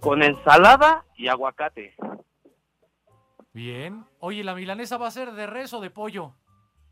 [0.01, 1.95] con ensalada y aguacate.
[3.53, 4.05] Bien.
[4.19, 6.33] Oye, ¿la milanesa va a ser de res o de pollo?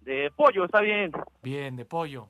[0.03, 1.11] De pollo, está bien.
[1.43, 2.29] Bien, de pollo.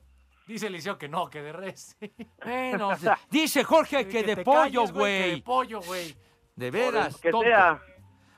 [0.51, 1.97] Dice Eliseo que no, que de res.
[2.43, 2.89] Bueno,
[3.31, 5.41] dice Jorge que, de pollo, que de güey.
[5.41, 6.13] pollo, güey.
[6.57, 7.15] De veras.
[7.21, 7.47] Que tonto.
[7.47, 7.79] sea.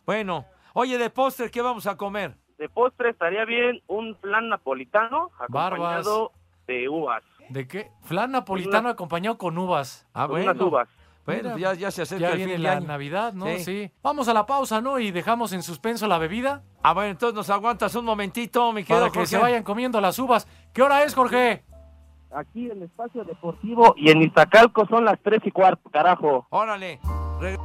[0.06, 2.38] Bueno, oye, de postre, ¿qué vamos a comer?
[2.60, 6.32] De postre estaría bien un flan napolitano acompañado
[6.67, 7.23] de uvas.
[7.49, 7.89] ¿De qué?
[8.04, 10.06] Flan napolitano acompañado con uvas.
[10.13, 10.52] Ah, Con bueno.
[10.52, 10.89] unas uvas.
[11.26, 12.86] Bueno, ya, ya se acerca Ya el fin la año.
[12.88, 13.47] Navidad, ¿no?
[13.47, 13.60] Sí.
[13.63, 13.91] Sí.
[14.04, 14.99] Vamos a la pausa, ¿no?
[14.99, 18.99] Y dejamos en suspenso la bebida Ah, bueno, entonces nos aguantas un momentito, mi querido
[19.06, 19.30] para que Jorge.
[19.32, 20.47] se vayan comiendo las uvas.
[20.73, 21.63] ¿Qué hora es, Jorge?
[22.35, 26.47] Aquí en Espacio Deportivo y en Iztacalco son las tres y cuarto, carajo.
[26.49, 26.99] Órale.
[27.39, 27.57] Re-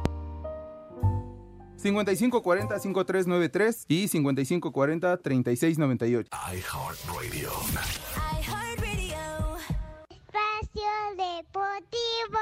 [1.77, 6.27] 5540-5393 y 5540-3698.
[6.53, 7.49] iHeartRadio.
[10.09, 12.39] Espacio Deportivo.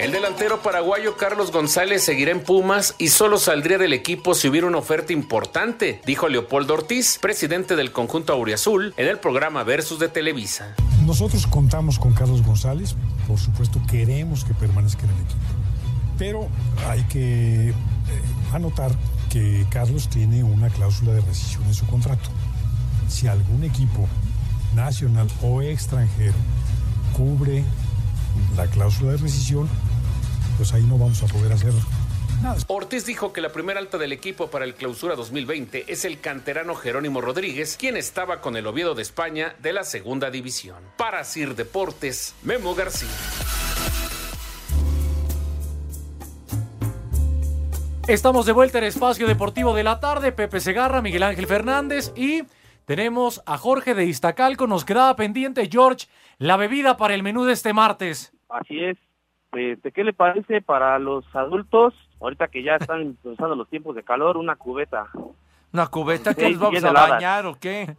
[0.00, 4.66] El delantero paraguayo Carlos González seguirá en Pumas y solo saldría del equipo si hubiera
[4.66, 10.08] una oferta importante, dijo Leopoldo Ortiz, presidente del conjunto Auriazul, en el programa Versus de
[10.08, 10.74] Televisa.
[11.04, 12.96] Nosotros contamos con Carlos González,
[13.28, 15.40] por supuesto queremos que permanezca en el equipo,
[16.16, 16.48] pero
[16.88, 17.74] hay que eh,
[18.54, 18.92] anotar
[19.28, 22.30] que Carlos tiene una cláusula de rescisión en su contrato.
[23.10, 24.08] Si algún equipo
[24.74, 26.36] nacional o extranjero
[27.14, 27.64] cubre
[28.56, 29.68] la cláusula de rescisión,
[30.60, 31.72] pues ahí no vamos a poder hacer
[32.42, 32.58] nada.
[32.66, 36.74] Ortiz dijo que la primera alta del equipo para el clausura 2020 es el canterano
[36.74, 40.76] Jerónimo Rodríguez, quien estaba con el Oviedo de España de la segunda división.
[40.98, 43.08] Para Sir Deportes, Memo García.
[48.06, 50.30] Estamos de vuelta en Espacio Deportivo de la Tarde.
[50.30, 52.42] Pepe Segarra, Miguel Ángel Fernández y
[52.84, 54.66] tenemos a Jorge de Iztacalco.
[54.66, 58.34] Nos quedaba pendiente, George, la bebida para el menú de este martes.
[58.50, 58.98] Así es.
[59.52, 61.94] Este, ¿Qué le parece para los adultos?
[62.20, 65.08] Ahorita que ya están empezando los tiempos de calor, una cubeta.
[65.72, 67.08] ¿Una cubeta que Sí, nos vamos a helada.
[67.10, 67.94] bañar o qué?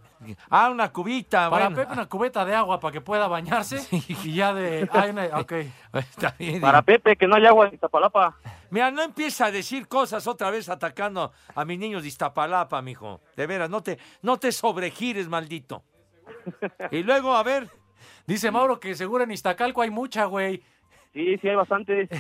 [0.50, 1.50] Ah, una cubita.
[1.50, 1.82] Para bueno.
[1.82, 4.90] Pepe una cubeta de agua para que pueda bañarse y ya de...
[4.92, 5.52] ay, una- ok.
[5.94, 6.60] Está bien.
[6.60, 8.36] Para Pepe, que no hay agua en Iztapalapa.
[8.72, 13.22] Mira, no empieza a decir cosas otra vez atacando a mis niños de Iztapalapa, mijo.
[13.38, 15.84] De veras, no te, no te sobregires, maldito.
[16.92, 17.70] Y luego, a ver.
[18.28, 20.62] Dice Mauro que seguro en Iztacalco hay mucha, güey.
[21.14, 22.08] Sí, sí hay bastante.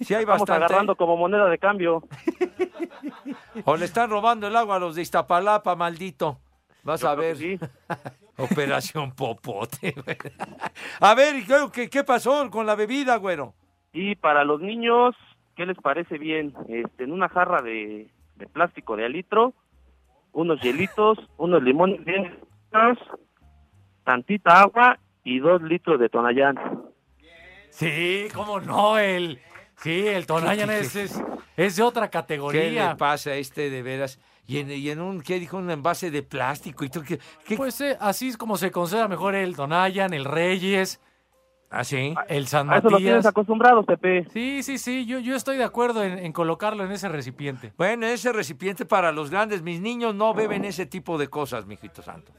[0.00, 0.64] Sí hay Estamos bastante.
[0.64, 2.02] agarrando como moneda de cambio.
[3.64, 6.40] O le están robando el agua a los de Iztapalapa, maldito.
[6.82, 7.36] Vas Yo a ver.
[8.36, 9.94] Operación Popote.
[11.00, 13.54] a ver, ¿y luego qué, qué pasó con la bebida, güero?
[13.92, 15.14] Y para los niños,
[15.54, 16.52] ¿qué les parece bien?
[16.68, 19.54] Este, en una jarra de, de plástico de al litro,
[20.32, 22.40] unos hielitos, unos limones bien
[24.04, 26.56] tantita agua y dos litros de tonallán.
[27.72, 29.40] Sí, cómo no, el...
[29.82, 31.20] Sí, el Tonayan es, es,
[31.56, 32.96] es de otra ¿Qué le categoría.
[32.96, 34.20] pasa a este de veras?
[34.46, 35.56] Y en, y en un, ¿qué dijo?
[35.56, 37.02] Un envase de plástico y todo.
[37.02, 41.00] ¿qué, qué- Pues eh, así es como se considera mejor el Tonayan, el Reyes,
[41.70, 42.14] ¿Ah, sí?
[42.28, 43.26] el San A eso los tienes Matías.
[43.30, 44.26] acostumbrados, Pepe.
[44.32, 47.72] Sí, sí, sí, yo, yo estoy de acuerdo en, en colocarlo en ese recipiente.
[47.76, 49.62] Bueno, ese recipiente para los grandes.
[49.62, 52.30] Mis niños no beben ese tipo de cosas, mijito santo.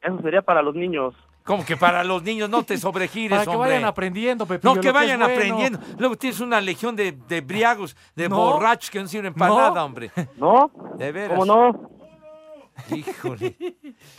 [0.00, 1.14] Eso sería para los niños.
[1.48, 3.70] Como que para los niños no te sobregires, Para que hombre.
[3.70, 4.74] vayan aprendiendo, Pepillo.
[4.74, 5.34] No, que vayan bueno.
[5.34, 5.78] aprendiendo.
[5.96, 8.36] Luego tienes una legión de, de briagos, de No.
[8.36, 9.58] borrachos que no sirven para No.
[9.58, 10.10] nada, hombre.
[10.36, 10.70] ¿No?
[10.98, 11.38] De veras.
[11.38, 11.90] ¿Cómo no?
[12.94, 13.56] Híjole.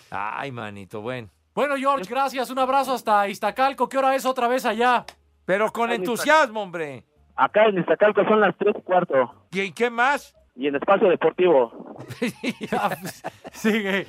[0.09, 1.29] Ay, manito, bueno.
[1.53, 2.49] Bueno, George, gracias.
[2.49, 3.87] Un abrazo hasta Iztacalco.
[3.87, 5.05] ¿Qué hora es otra vez allá?
[5.45, 7.05] Pero con entusiasmo, hombre.
[7.35, 9.45] Acá en Iztacalco son las tres y cuarto.
[9.51, 10.35] ¿Y qué más?
[10.55, 11.95] Y en Espacio Deportivo.
[12.71, 13.21] Ya, pues,
[13.53, 14.07] Sigue.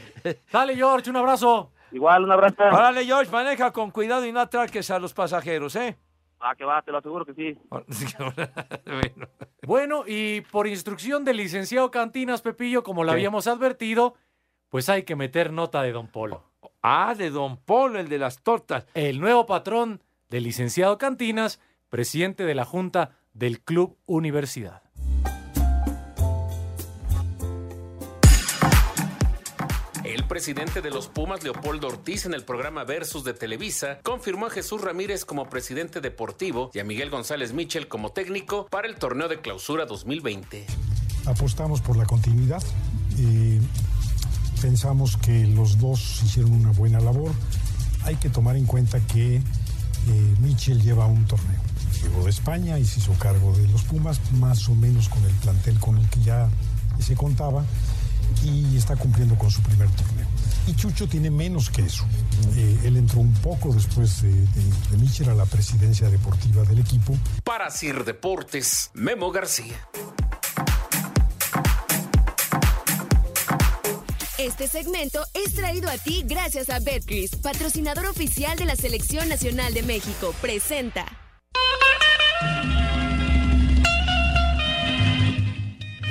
[0.51, 1.71] Dale, George, un abrazo.
[1.93, 2.63] Igual, un abrazo.
[2.63, 5.97] Órale, George, maneja con cuidado y no atraques a los pasajeros, ¿eh?
[6.41, 7.59] Ah, que va, te lo aseguro que sí.
[7.69, 7.85] Bueno.
[9.67, 13.17] Bueno, y por instrucción del licenciado Cantinas, Pepillo, como lo ¿Qué?
[13.19, 14.15] habíamos advertido,
[14.69, 16.51] pues hay que meter nota de Don Polo.
[16.83, 18.87] Ah, de Don Polo, el de las tortas.
[18.95, 24.83] El nuevo patrón del licenciado Cantinas, presidente de la Junta del Club Universidad.
[30.11, 34.51] El presidente de los Pumas, Leopoldo Ortiz, en el programa Versus de Televisa, confirmó a
[34.51, 39.29] Jesús Ramírez como presidente deportivo y a Miguel González Mitchell como técnico para el torneo
[39.29, 40.67] de clausura 2020.
[41.27, 42.61] Apostamos por la continuidad.
[43.21, 43.61] eh,
[44.61, 47.31] pensamos que los dos hicieron una buena labor.
[48.03, 49.43] Hay que tomar en cuenta que eh,
[50.41, 51.61] Mitchell lleva un torneo.
[52.03, 55.35] Llegó de España y se hizo cargo de los Pumas, más o menos con el
[55.35, 56.49] plantel con el que ya
[56.99, 57.65] se contaba,
[58.43, 60.27] y está cumpliendo con su primer torneo.
[60.67, 62.05] Y Chucho tiene menos que eso.
[62.57, 67.17] Eh, él entró un poco después de, de, de a la presidencia deportiva del equipo.
[67.45, 69.77] Para Sir Deportes, Memo García.
[74.39, 79.75] Este segmento es traído a ti gracias a Betcris, patrocinador oficial de la Selección Nacional
[79.75, 80.35] de México.
[80.41, 81.05] Presenta.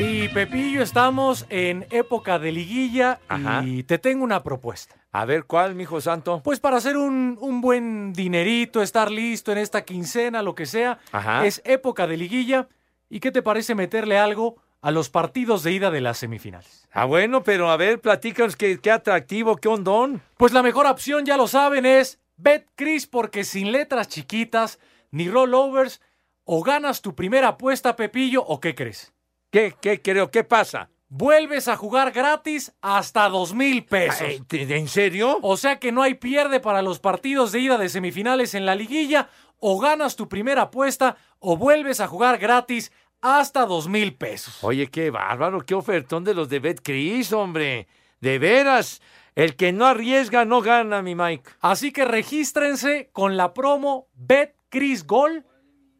[0.01, 3.63] Y Pepillo, estamos en época de liguilla Ajá.
[3.65, 4.95] y te tengo una propuesta.
[5.11, 6.41] A ver, ¿cuál, mijo santo?
[6.41, 10.99] Pues para hacer un, un buen dinerito, estar listo en esta quincena, lo que sea,
[11.11, 11.45] Ajá.
[11.45, 12.69] es época de liguilla.
[13.09, 16.87] ¿Y qué te parece meterle algo a los partidos de ida de las semifinales?
[16.93, 20.21] Ah, bueno, pero a ver, platícanos qué, qué atractivo, qué hondón.
[20.37, 24.79] Pues la mejor opción, ya lo saben, es BetCris, porque sin letras chiquitas
[25.11, 25.99] ni rollovers,
[26.45, 29.11] o ganas tu primera apuesta, Pepillo, o qué crees?
[29.51, 30.29] ¿Qué, qué creo?
[30.31, 30.89] ¿Qué pasa?
[31.11, 34.21] Vuelves a jugar gratis hasta dos mil pesos.
[34.21, 35.39] Ay, ¿te- ¿En serio?
[35.41, 38.75] O sea que no hay pierde para los partidos de ida de semifinales en la
[38.75, 39.29] liguilla.
[39.59, 44.63] O ganas tu primera apuesta o vuelves a jugar gratis hasta dos mil pesos.
[44.63, 47.87] Oye, qué bárbaro, qué ofertón de los de BetCris, hombre.
[48.21, 49.01] De veras,
[49.35, 51.49] el que no arriesga no gana, mi Mike.
[51.59, 55.45] Así que regístrense con la promo BetCris Gol.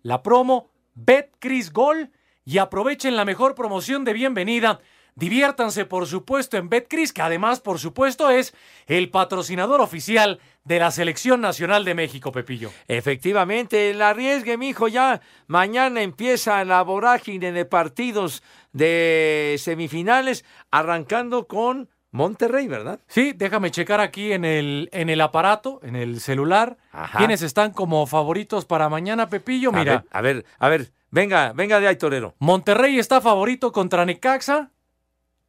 [0.03, 2.11] La promo BetCris Gol.
[2.45, 4.79] Y aprovechen la mejor promoción de bienvenida.
[5.15, 8.53] Diviértanse, por supuesto, en BetCris, que además, por supuesto, es
[8.87, 12.71] el patrocinador oficial de la Selección Nacional de México, Pepillo.
[12.87, 21.89] Efectivamente, el arriesgue, mijo, ya mañana empieza la vorágine de partidos de semifinales, arrancando con
[22.11, 22.99] Monterrey, ¿verdad?
[23.07, 27.17] Sí, déjame checar aquí en el, en el aparato, en el celular, Ajá.
[27.17, 29.69] quiénes están como favoritos para mañana, Pepillo.
[29.69, 32.35] A Mira, ver, a ver, a ver, venga, venga de ahí, Torero.
[32.39, 34.71] Monterrey está favorito contra Necaxa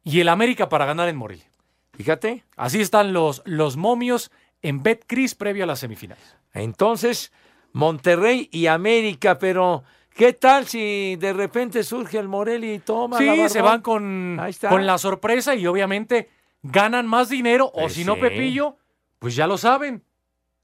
[0.03, 1.45] y el América para ganar en Morelia.
[1.93, 2.43] Fíjate.
[2.55, 6.37] Así están los, los momios en BetCris previo a las semifinales.
[6.53, 7.31] Entonces,
[7.73, 9.83] Monterrey y América, pero
[10.15, 13.49] ¿qué tal si de repente surge el Morelia y toma la Sí, Barbón?
[13.49, 16.29] se van con, con la sorpresa y obviamente
[16.63, 17.67] ganan más dinero.
[17.67, 18.17] O Pues si no.
[18.17, 18.77] Pepillo,
[19.19, 20.03] pues ya lo saben.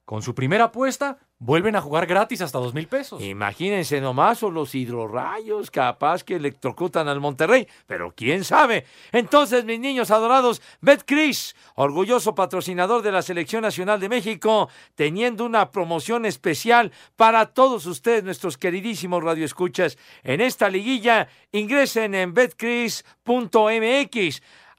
[0.06, 3.22] Con su primera apuesta, vuelven a jugar gratis hasta dos mil pesos.
[3.22, 8.86] Imagínense nomás, o los hidrorrayos, capaz que electrocutan al Monterrey, pero quién sabe.
[9.12, 15.70] Entonces, mis niños adorados, BetCris, orgulloso patrocinador de la Selección Nacional de México, teniendo una
[15.72, 19.98] promoción especial para todos ustedes, nuestros queridísimos radioescuchas.
[20.24, 23.04] En esta liguilla, ingresen en betcris.mx,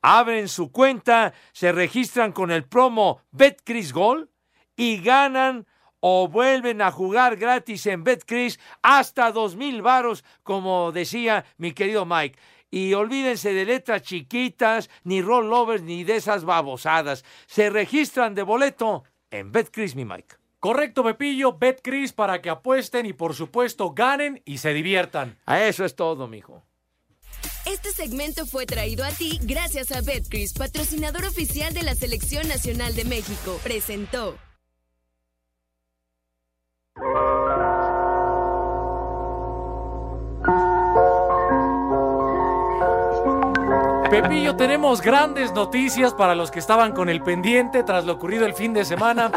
[0.03, 4.31] abren su cuenta, se registran con el promo BetCris Gol
[4.77, 5.67] y ganan
[6.01, 12.05] o vuelven a jugar gratis en BetCris hasta dos mil varos, como decía mi querido
[12.07, 12.39] Mike.
[12.71, 17.25] Y olvídense de letras chiquitas, ni rollovers, ni de esas babosadas.
[17.47, 20.37] Se registran de boleto en BetCris, mi Mike.
[20.61, 25.39] Correcto, Pepillo, BetCris para que apuesten y por supuesto ganen y se diviertan.
[25.47, 26.65] A eso es todo, mijo.
[27.65, 32.95] Este segmento fue traído a ti gracias a Betcris, patrocinador oficial de la Selección Nacional
[32.97, 33.61] de México.
[33.63, 34.37] Presentó.
[44.11, 48.55] Pepillo, tenemos grandes noticias para los que estaban con el pendiente tras lo ocurrido el
[48.55, 49.31] fin de semana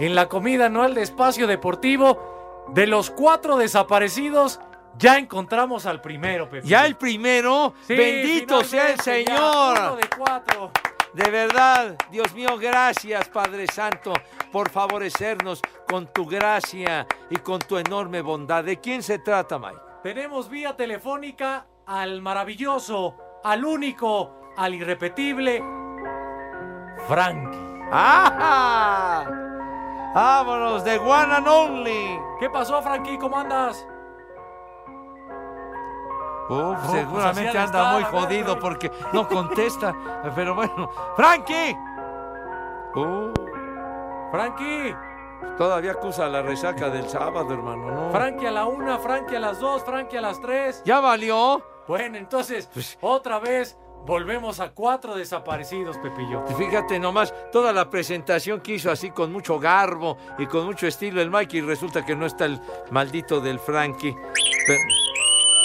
[0.00, 2.64] en la comida anual de Espacio Deportivo.
[2.74, 4.58] De los cuatro desaparecidos,
[4.98, 6.68] ya encontramos al primero, Pepillo.
[6.68, 9.78] Ya el primero, Sí, bendito sea el Señor.
[9.78, 10.72] uno de cuatro.
[11.16, 14.12] De verdad, Dios mío, gracias Padre Santo
[14.52, 18.62] por favorecernos con tu gracia y con tu enorme bondad.
[18.62, 19.80] ¿De quién se trata, Mike?
[20.02, 25.64] Tenemos vía telefónica al maravilloso, al único, al irrepetible
[27.08, 27.88] Frankie.
[27.90, 29.24] ¡Ah!
[30.14, 32.20] ¡Vámonos de One and Only!
[32.38, 33.16] ¿Qué pasó, Frankie?
[33.16, 33.88] ¿Cómo andas?
[36.48, 39.94] Uf, pues seguramente anda muy ver, jodido porque no contesta.
[40.34, 41.76] Pero bueno, ¡Frankie!
[42.94, 43.32] Uh,
[44.30, 44.94] Frankie,
[45.58, 48.10] todavía acusa la resaca del sábado, hermano, ¿no?
[48.10, 50.82] Frankie a la una, Frankie a las dos, Frankie a las tres.
[50.84, 51.62] ¿Ya valió?
[51.86, 56.44] Bueno, entonces, Pues otra vez volvemos a cuatro desaparecidos, Pepillo.
[56.56, 61.20] Fíjate nomás, toda la presentación que hizo así con mucho garbo y con mucho estilo
[61.20, 64.16] el Mike y resulta que no está el maldito del Frankie.
[64.66, 64.80] Pero,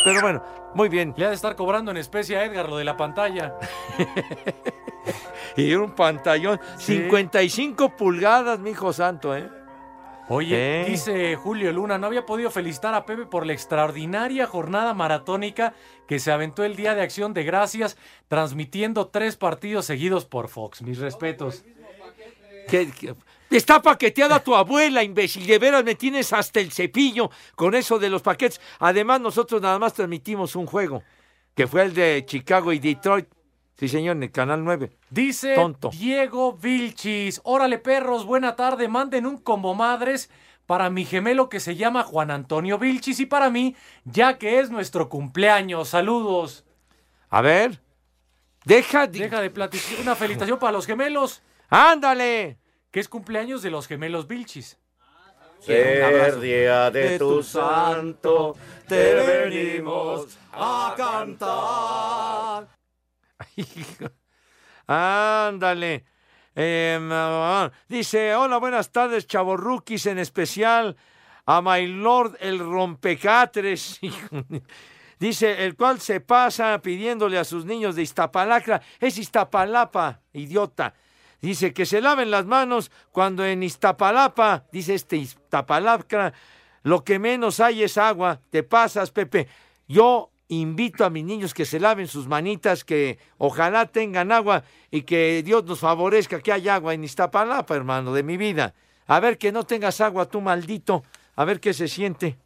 [0.04, 1.14] pero bueno, muy bien.
[1.18, 3.56] Le ha de estar cobrando en especie a Edgar lo de la pantalla.
[5.58, 6.96] Y un pantallón, Sí.
[6.98, 9.50] 55 pulgadas, mi hijo santo, ¿eh?
[10.30, 10.86] Oye, ¿Eh?
[10.86, 15.74] dice Julio Luna, no había podido felicitar a Pepe por la extraordinaria jornada maratónica
[16.08, 17.98] que se aventó el Día de Acción de Gracias,
[18.30, 20.82] transmitiendo tres partidos seguidos por Fox.
[20.84, 21.66] Mis respetos.
[22.70, 23.16] Que, que-
[23.58, 25.46] está paqueteada tu abuela, imbécil.
[25.46, 28.62] De veras me tienes hasta el cepillo con eso de los paquetes.
[28.80, 31.04] Además, nosotros nada más transmitimos un juego,
[31.56, 33.28] que fue el de Chicago y Detroit.
[33.78, 34.92] Sí, señor, en el Canal 9.
[35.10, 35.90] Dice Tonto.
[35.90, 40.30] Diego Vilchis, órale perros, buena tarde, manden un combo madres
[40.66, 44.70] para mi gemelo que se llama Juan Antonio Vilchis y para mí, ya que es
[44.70, 45.90] nuestro cumpleaños.
[45.90, 46.63] Saludos.
[47.30, 47.82] A ver,
[48.65, 49.19] deja de...
[49.19, 50.00] Deja de platicar.
[50.02, 52.61] Una felicitación para los gemelos, ¡Ándale!
[52.92, 54.77] Que es cumpleaños de los gemelos Vilchis.
[55.60, 58.56] Ser día de tu santo,
[58.87, 62.67] te venimos a cantar.
[64.87, 66.06] Ándale.
[66.54, 70.98] Em, ah, dice, hola, buenas tardes, chavorruquis, en especial
[71.46, 74.00] a My Lord el rompecatres.
[75.19, 78.81] Dice, el cual se pasa pidiéndole a sus niños de Iztapalacra.
[79.00, 80.96] Es Iztapalapa, idiota.
[81.42, 86.33] Dice que se laven las manos cuando en Iztapalapa, dice este Iztapalacra,
[86.83, 88.42] lo que menos hay es agua.
[88.50, 89.48] Te pasas, Pepe.
[89.87, 95.02] Yo invito a mis niños que se laven sus manitas, que ojalá tengan agua y
[95.02, 98.75] que Dios nos favorezca que haya agua en Iztapalapa, hermano, de mi vida.
[99.08, 101.04] A ver que no tengas agua, tú maldito.
[101.35, 102.37] A ver qué se siente.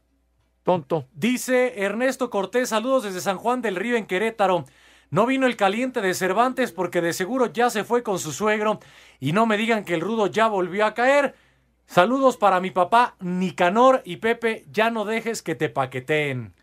[0.64, 1.06] Tonto.
[1.14, 4.66] Dice Ernesto Cortés, saludos desde San Juan del Río en Querétaro.
[5.16, 8.82] No vino el caliente de Cervantes porque de seguro ya se fue con su suegro
[9.22, 11.36] y no me digan que el rudo ya volvió a caer.
[11.86, 16.54] Saludos para mi papá Nicanor y Pepe, ya no dejes que te paqueteen.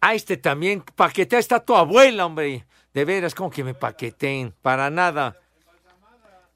[0.00, 2.64] Ah, este también, paquetea está tu abuela, hombre.
[2.94, 4.54] De veras, como que me paqueteen.
[4.62, 5.36] Para nada.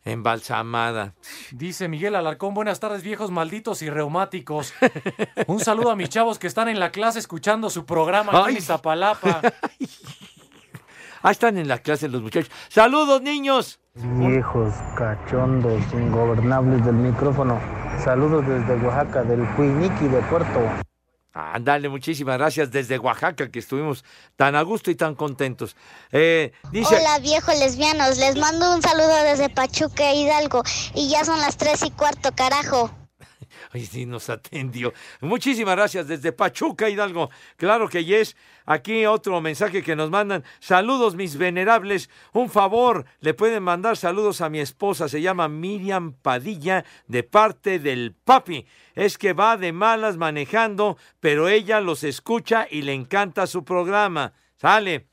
[0.03, 1.13] Embalsamada.
[1.51, 4.73] Dice Miguel Alarcón, buenas tardes viejos malditos y reumáticos.
[5.47, 8.57] Un saludo a mis chavos que están en la clase escuchando su programa aquí en.
[8.57, 9.43] Iztapalapa.
[11.27, 12.53] Ah, están en la clase los muchachos.
[12.69, 13.81] ¡Saludos, niños!
[13.97, 17.61] Viejos cachondos ingobernables del micrófono.
[18.05, 20.61] Saludos desde Oaxaca, del Huiniqui de Puerto.
[21.33, 24.05] Ándale, muchísimas gracias desde Oaxaca, que estuvimos
[24.37, 25.75] tan a gusto y tan contentos.
[26.13, 30.63] Eh, dice, Hola viejos lesbianos, les mando un saludo desde Pachuca, Hidalgo.
[30.95, 32.93] Y ya son las tres y cuarto, carajo.
[33.77, 34.95] Ay, sí, nos atendió.
[35.21, 37.29] Muchísimas gracias desde Pachuca, Hidalgo.
[37.59, 38.35] Claro que yes.
[38.65, 40.45] Aquí otro mensaje que nos mandan.
[40.61, 42.09] Saludos, mis venerables.
[42.33, 45.11] Un favor, le pueden mandar saludos a mi esposa.
[45.11, 48.67] Se llama Miriam Padilla, de parte del papi.
[48.95, 54.33] Es que va de malas manejando, pero ella los escucha y le encanta su programa.
[54.57, 55.07] Sale.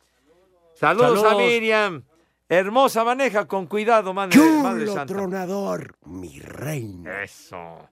[0.74, 1.36] Saludos, a.
[1.36, 2.06] Miriam.
[2.48, 5.14] Hermosa maneja con cuidado, madre, madre Chulo santa.
[5.14, 7.24] tronador, mi reina.
[7.24, 7.90] Eso.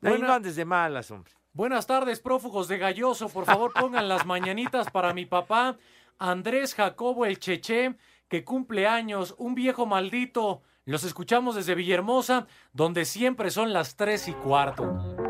[0.00, 1.32] No, Buena- no andes de malas, hombre.
[1.52, 3.28] Buenas tardes, prófugos de Galloso.
[3.28, 5.76] Por favor, pongan las mañanitas para mi papá,
[6.18, 7.96] Andrés Jacobo el Cheche,
[8.28, 10.62] que cumple años, un viejo maldito.
[10.84, 15.27] Los escuchamos desde Villahermosa, donde siempre son las tres y cuarto.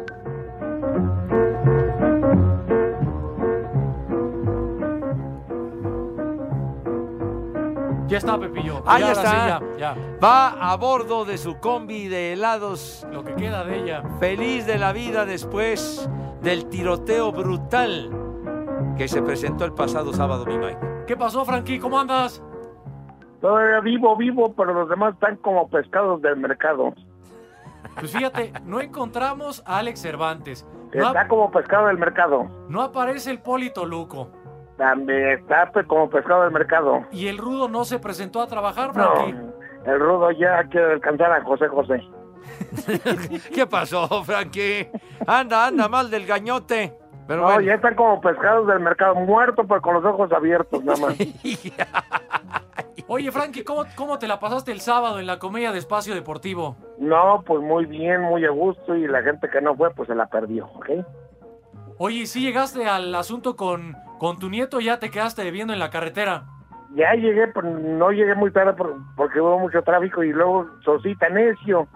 [8.09, 8.83] Ya está, Pepillo.
[8.87, 9.31] Ahí Ya, está.
[9.31, 9.37] sí,
[9.79, 9.97] ya, ya.
[10.23, 13.07] Va a bordo de su combi de helados.
[13.13, 14.03] Lo que queda de ella.
[14.19, 16.09] Feliz de la vida después
[16.43, 18.11] del tiroteo brutal
[18.97, 20.79] que se presentó el pasado sábado, mi Mike.
[21.07, 21.79] ¿Qué pasó, Frankie?
[21.79, 22.43] ¿Cómo andas?
[23.41, 26.93] Todavía vivo, vivo, pero los demás están como pescados del mercado.
[28.01, 30.67] Pues fíjate, no encontramos a Alex Cervantes.
[30.95, 32.49] No, Está como pescado del mercado.
[32.69, 34.31] no aparece el Polito Luco.
[34.79, 37.05] También está pues, como pescado del mercado.
[37.11, 39.37] Y el Rudo no se presentó a trabajar, No, Frankie.
[39.85, 42.03] el rudo ya quiere alcanzar a José José.
[43.55, 44.89] ¿Qué pasó, Frankie?
[45.27, 46.97] Anda, anda mal del gañote.
[47.27, 47.61] Pero no, bueno.
[47.61, 51.15] ya están como pescados del mercado, muerto pero con los ojos abiertos nada más.
[53.07, 56.77] Oye, Frankie, ¿cómo, ¿cómo te la pasaste el sábado en la comedia de Espacio Deportivo?
[56.99, 60.15] No, pues muy bien, muy a gusto y la gente que no fue pues se
[60.15, 60.91] la perdió, ¿ok?
[61.99, 65.91] Oye, ¿sí llegaste al asunto con, con tu nieto ya te quedaste bebiendo en la
[65.91, 66.45] carretera?
[66.95, 71.87] Ya llegué, no llegué muy tarde por- porque hubo mucho tráfico y luego Sosita necio,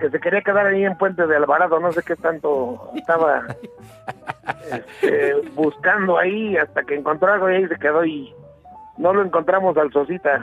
[0.00, 3.44] que se quería quedar ahí en Puente de Alvarado, no sé qué tanto estaba
[4.72, 8.34] este, buscando ahí hasta que encontró algo y ahí se quedó y
[8.98, 10.42] no lo encontramos al Sosita.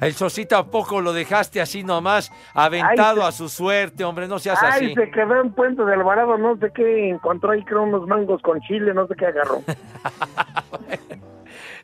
[0.00, 4.62] El Sosita poco lo dejaste así nomás, aventado Ay, a su suerte, hombre, no seas
[4.62, 4.94] Ay, así.
[4.94, 8.60] se quedó en Puente de Alvarado, no sé qué, encontró ahí creo unos mangos con
[8.62, 9.58] chile, no sé qué agarró.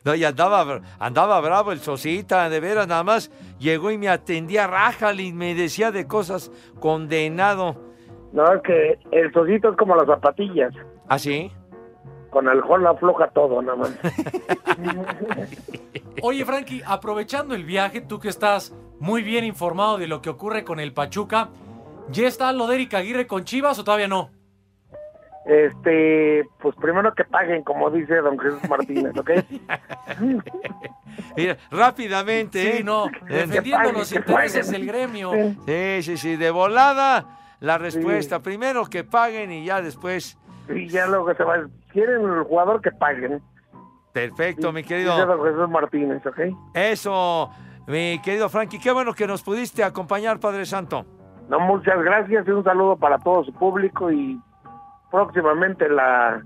[0.05, 3.29] No, y andaba, andaba bravo el Sosita, de veras, nada más
[3.59, 7.75] llegó y me atendía rájale y me decía de cosas condenado.
[8.31, 10.73] No, es que el Sosito es como las zapatillas,
[11.09, 11.51] ¿Ah, sí?
[12.29, 13.97] con el jol afloja todo nada más.
[16.21, 20.63] Oye, Frankie, aprovechando el viaje, tú que estás muy bien informado de lo que ocurre
[20.63, 21.49] con el Pachuca,
[22.09, 24.29] ¿ya está lo de Eric Aguirre con Chivas o todavía no?
[25.47, 29.31] Este, pues primero que paguen, como dice don Jesús Martínez, ¿ok?
[31.37, 32.83] Mira, rápidamente, Sí, ¿eh?
[32.83, 35.31] no, defendiendo los intereses del gremio.
[35.65, 37.25] Sí, sí, sí, de volada
[37.59, 38.39] la respuesta.
[38.39, 40.37] Primero que paguen y ya después.
[40.69, 41.65] Y ya luego se va.
[41.93, 43.41] Quieren el jugador que paguen.
[44.11, 45.25] Perfecto, mi querido.
[45.25, 46.39] don Jesús Martínez, ¿ok?
[46.73, 47.49] Eso,
[47.87, 51.05] mi querido Frankie, qué bueno que nos pudiste acompañar, Padre Santo.
[51.47, 54.37] No, muchas gracias y un saludo para todo su público y
[55.11, 56.43] próximamente la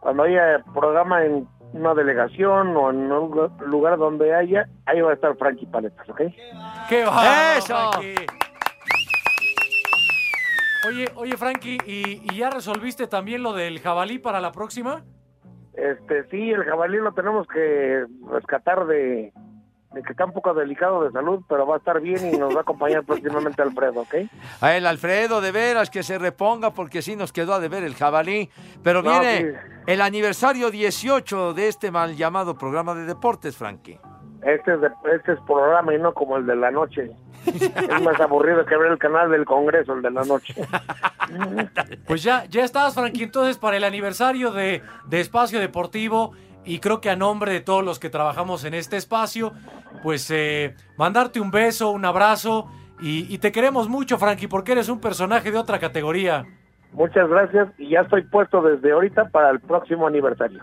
[0.00, 5.14] cuando haya programa en una delegación o en un lugar donde haya, ahí va a
[5.14, 6.20] estar Frankie Paletas, ¿ok?
[6.88, 7.56] ¡Qué va!
[7.56, 7.90] ¡Eso!
[10.88, 15.04] Oye, oye, Frankie, ¿y, y ya resolviste también lo del jabalí para la próxima?
[15.74, 19.32] Este, sí, el jabalí lo tenemos que rescatar de,
[19.94, 22.54] de que está un poco delicado de salud, pero va a estar bien y nos
[22.54, 24.14] va a acompañar próximamente Alfredo, ¿ok?
[24.60, 27.94] A el Alfredo, de veras, que se reponga porque sí nos quedó a deber el
[27.94, 28.50] jabalí.
[28.82, 29.56] Pero No, viene sí.
[29.86, 33.98] el aniversario 18 de este mal llamado programa de deportes, Frankie.
[34.42, 37.10] Este es, de- este es programa y no como el de la noche.
[37.46, 40.54] es más aburrido que ver el canal del Congreso, el de la noche.
[42.06, 46.32] Pues ya, ya estás, Frankie, entonces para el aniversario de, de Espacio Deportivo
[46.64, 49.52] y creo que a nombre de todos los que trabajamos en este espacio,
[50.02, 52.68] pues eh, mandarte un beso, un abrazo
[53.00, 56.44] y, y te queremos mucho, Frankie, porque eres un personaje de otra categoría.
[56.92, 60.62] Muchas gracias y ya estoy puesto desde ahorita para el próximo aniversario.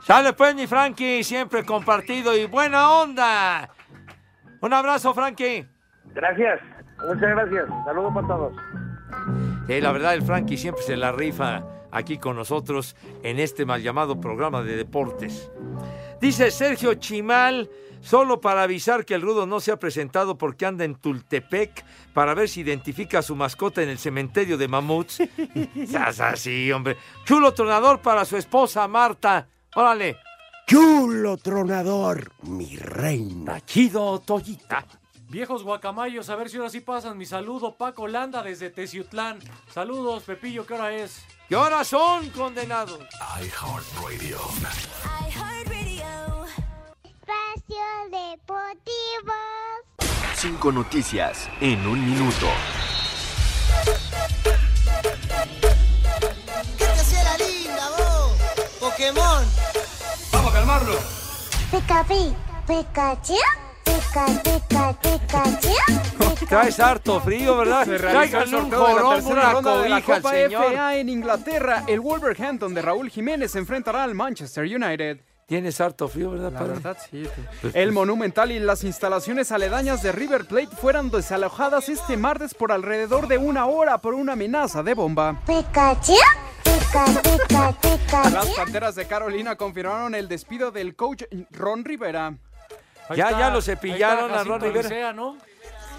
[0.00, 3.68] Sale pues, mi Frankie, siempre compartido y buena onda.
[4.60, 5.66] Un abrazo, Frankie.
[6.14, 6.60] Gracias,
[7.06, 7.66] muchas gracias.
[7.84, 8.52] Saludos para todos.
[9.68, 13.82] Eh, la verdad, el Frankie siempre se la rifa aquí con nosotros en este mal
[13.82, 15.50] llamado programa de deportes.
[16.20, 17.70] Dice Sergio Chimal,
[18.00, 22.34] solo para avisar que el Rudo no se ha presentado porque anda en Tultepec para
[22.34, 25.22] ver si identifica a su mascota en el cementerio de mamuts.
[25.86, 26.96] Seas así, hombre.
[27.24, 29.48] Chulo tronador para su esposa Marta.
[29.74, 30.16] Órale.
[30.66, 33.60] Chulo tronador, mi reina.
[33.64, 34.84] Chido, Toyita.
[35.30, 37.76] Viejos guacamayos, a ver si ahora sí pasan mi saludo.
[37.76, 39.38] Paco Landa desde Teciutlán.
[39.70, 41.22] Saludos, Pepillo, ¿qué hora es?
[41.48, 43.00] ¿Qué horas son, condenados?
[43.40, 44.38] iHeartRadio.
[47.04, 49.32] Espacio Deportivo.
[50.34, 52.46] Cinco noticias en un minuto.
[56.76, 58.32] ¿Qué te hacía la linda, vos?
[58.78, 59.46] Pokémon.
[60.32, 60.98] Vamos a calmarlo.
[61.70, 62.34] Pica, pi,
[62.66, 63.34] Pikachu.
[63.84, 65.67] Pica, pica, Pikachu.
[66.48, 67.86] Traes harto frío, ¿verdad?
[67.86, 70.72] Tráiganle un jorón, una ronda de la cobija al Copa señor.
[70.72, 71.84] FA en Inglaterra.
[71.86, 75.20] El Wolverhampton de Raúl Jiménez se enfrentará al Manchester United.
[75.46, 77.26] Tienes harto frío, ¿verdad, La verdad, sí.
[77.62, 82.52] Pues, El pues, Monumental y las instalaciones aledañas de River Plate fueron desalojadas este martes
[82.54, 85.40] por alrededor de una hora por una amenaza de bomba.
[85.46, 86.12] Pikachu.
[86.62, 88.34] Pica, pica, Pikachu.
[88.34, 92.34] Las Panteras de Carolina confirmaron el despido del coach Ron Rivera.
[93.16, 95.14] Ya, ya lo cepillaron a Ron Rivera.
[95.14, 95.36] ¿no?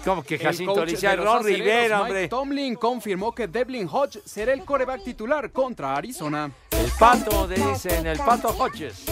[0.04, 2.28] Como que El Jacinto coach Licea, de los Ron Rivera, Mike hombre.
[2.28, 6.50] Tomlin confirmó que Devlin Hodge será el coreback titular contra Arizona.
[6.70, 9.04] El pato, dicen, el pato Hodges.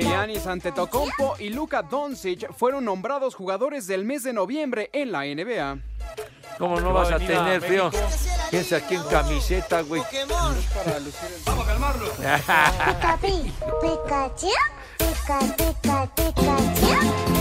[0.00, 5.78] Giannis Antetokounmpo y Luka Doncic fueron nombrados jugadores del mes de noviembre en la NBA.
[6.58, 7.90] ¿Cómo no vas a tener frío?
[8.50, 10.02] Piensa aquí en camiseta, güey.
[11.46, 12.10] Vamos a calmarlo.
[12.10, 14.48] Pica, pi, Pikachu.
[14.98, 17.39] Pica, pica, Pikachu.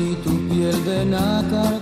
[0.00, 1.80] Confundí tu piel de nácar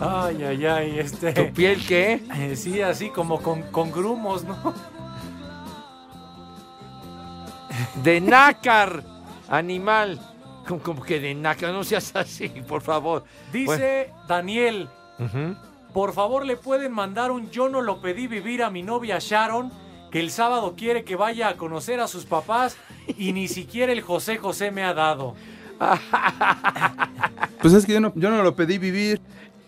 [0.00, 1.32] Ay, ay, ay, este.
[1.32, 2.22] ¿Tu piel qué?
[2.34, 4.74] Eh, sí, así como con, con grumos, ¿no?
[8.02, 9.02] De nácar,
[9.48, 10.20] animal.
[10.66, 13.24] Como, como que de nácar, no seas así, por favor.
[13.52, 14.88] Dice Daniel,
[15.94, 19.72] por favor le pueden mandar un yo no lo pedí vivir a mi novia Sharon,
[20.10, 22.76] que el sábado quiere que vaya a conocer a sus papás
[23.18, 25.34] y ni siquiera el José José me ha dado.
[27.60, 29.20] Pues es que yo no, yo no lo pedí vivir.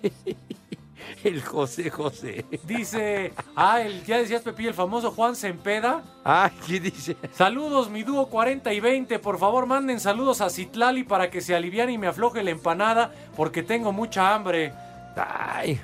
[1.24, 2.44] El José José.
[2.64, 6.04] Dice, ah, el, ya decías Pepillo, el famoso Juan Sempeda.
[6.24, 7.16] Ah, ¿qué dice?
[7.32, 9.18] Saludos, mi dúo 40 y 20.
[9.18, 13.12] Por favor, manden saludos a Citlali para que se aliviane y me afloje la empanada
[13.36, 14.72] porque tengo mucha hambre.
[15.16, 15.80] Ay.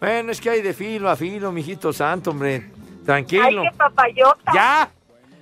[0.00, 2.71] Bueno, es que hay de filo a filo, mijito santo, hombre.
[3.04, 3.62] Tranquilo.
[3.62, 4.52] Ay, qué papayota.
[4.54, 4.90] Ya,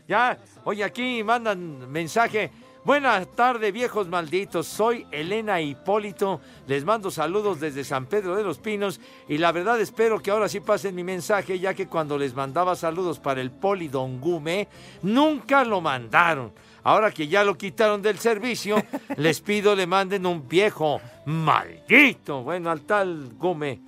[0.09, 0.39] ya.
[0.65, 2.51] Oye, aquí mandan mensaje.
[2.83, 4.67] Buenas tardes, viejos malditos.
[4.67, 6.41] Soy Elena Hipólito.
[6.67, 9.01] Les mando saludos desde San Pedro de los Pinos.
[9.29, 12.75] Y la verdad espero que ahora sí pasen mi mensaje, ya que cuando les mandaba
[12.75, 14.67] saludos para el Poli Don Gume,
[15.03, 16.53] nunca lo mandaron.
[16.83, 18.83] Ahora que ya lo quitaron del servicio,
[19.19, 22.43] les pido le manden un viejo maldito.
[22.43, 23.79] Bueno, al tal Gume.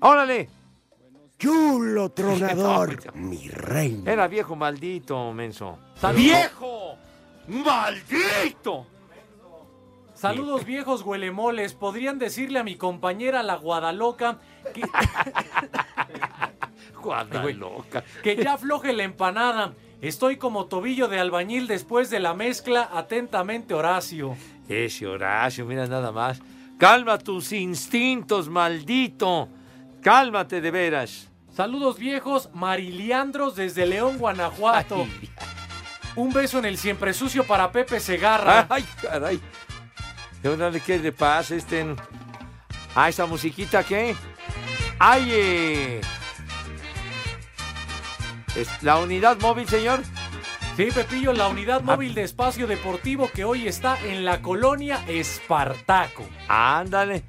[0.00, 0.59] ¡Órale!
[1.40, 4.12] Chulo tronador, mi reina.
[4.12, 5.78] Era viejo maldito, menso.
[5.94, 6.22] Saludos.
[6.22, 6.98] ¡Viejo!
[7.48, 8.86] ¡Maldito!
[10.14, 11.72] Saludos viejos huelemoles.
[11.72, 14.38] ¿Podrían decirle a mi compañera la Guadaloca
[14.74, 14.82] que,
[17.02, 18.04] Guadaloca.
[18.22, 19.72] que ya afloje la empanada?
[20.02, 22.90] Estoy como tobillo de albañil después de la mezcla.
[22.92, 24.36] Atentamente, Horacio.
[24.68, 26.42] Ese Horacio, mira nada más.
[26.78, 29.48] Calma tus instintos, maldito.
[30.02, 31.29] Cálmate de veras.
[31.54, 35.06] Saludos viejos, Mariliandros desde León, Guanajuato.
[36.16, 38.66] Un beso en el siempre sucio para Pepe Segarra.
[38.68, 39.40] Ay, caray.
[40.84, 41.94] ¿qué le pasa este?
[42.94, 44.16] Ah, esa musiquita, ¿qué?
[44.98, 45.28] ¡Ay!
[45.32, 46.00] eh.
[48.56, 50.00] Es ¿La unidad móvil, señor?
[50.76, 56.24] Sí, Pepillo, la unidad móvil de espacio deportivo que hoy está en la colonia Espartaco.
[56.48, 57.24] Ándale.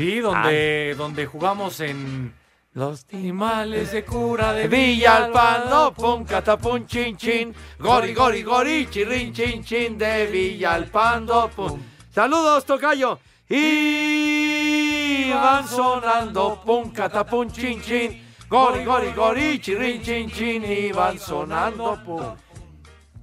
[0.00, 2.32] Sí, donde, donde jugamos en
[2.72, 7.54] los animales de cura de Villalpando, pum, catapum, chin, chin.
[7.78, 11.78] Gori, gori, gori, chirrin, chin, chin, de Villalpando, pum.
[12.14, 13.18] Saludos, Tocayo.
[13.46, 18.26] Y van sonando, pum, catapum, chin, chin.
[18.48, 22.24] Gori, gori, gori, chirrin, chin, chin, y van sonando, pum.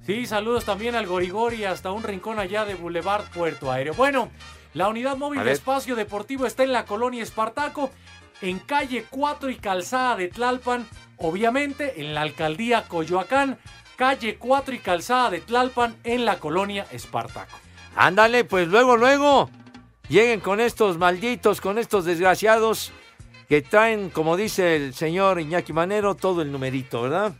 [0.06, 3.94] Sí, saludos también al Gorigori hasta un rincón allá de Boulevard Puerto Aéreo.
[3.94, 4.30] Bueno,
[4.74, 7.90] la unidad móvil de espacio deportivo está en la colonia Espartaco,
[8.40, 13.58] en calle 4 y calzada de Tlalpan, obviamente en la alcaldía Coyoacán,
[13.96, 17.58] calle 4 y calzada de Tlalpan en la colonia Espartaco.
[17.96, 19.50] Ándale, pues luego, luego.
[20.08, 22.92] Lleguen con estos malditos, con estos desgraciados
[23.48, 27.34] que traen, como dice el señor Iñaki Manero, todo el numerito, ¿verdad?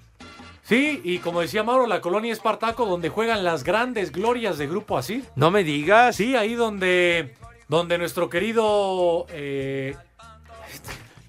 [0.69, 4.99] Sí, y como decía Mauro, la colonia Espartaco donde juegan las grandes glorias de Grupo
[4.99, 5.25] Asir.
[5.35, 6.17] No me digas.
[6.17, 7.35] Sí, ahí donde,
[7.69, 9.97] donde nuestro querido eh,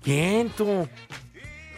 [0.04, 0.88] ¿Quién tú?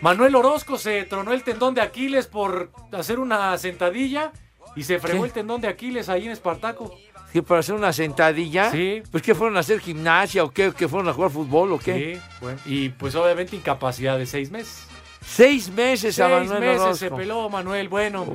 [0.02, 4.32] Manuel Orozco se tronó el tendón de Aquiles por hacer una sentadilla
[4.76, 5.28] y se fregó ¿Qué?
[5.28, 6.98] el tendón de Aquiles ahí en Espartaco.
[7.32, 8.72] ¿Que para hacer una sentadilla?
[8.72, 9.04] Sí.
[9.12, 12.16] Pues que fueron a hacer gimnasia o qué, que fueron a jugar fútbol o qué.
[12.16, 14.88] Sí, bueno, y pues obviamente incapacidad de seis meses.
[15.24, 16.96] Seis meses a Seis Manuel meses Orozco.
[16.98, 18.26] se peló Manuel, bueno.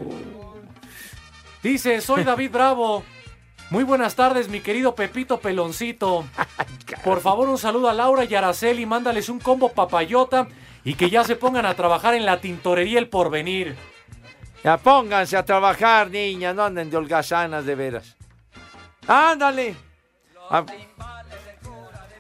[1.63, 3.03] Dice, soy David Bravo.
[3.71, 6.25] Muy buenas tardes, mi querido Pepito Peloncito.
[7.05, 10.47] Por favor, un saludo a Laura y Araceli, mándales un combo papayota
[10.85, 13.77] y que ya se pongan a trabajar en la tintorería El Porvenir.
[14.63, 18.17] Ya pónganse a trabajar, niña, no anden de holgazanas de veras.
[19.07, 19.75] Ándale.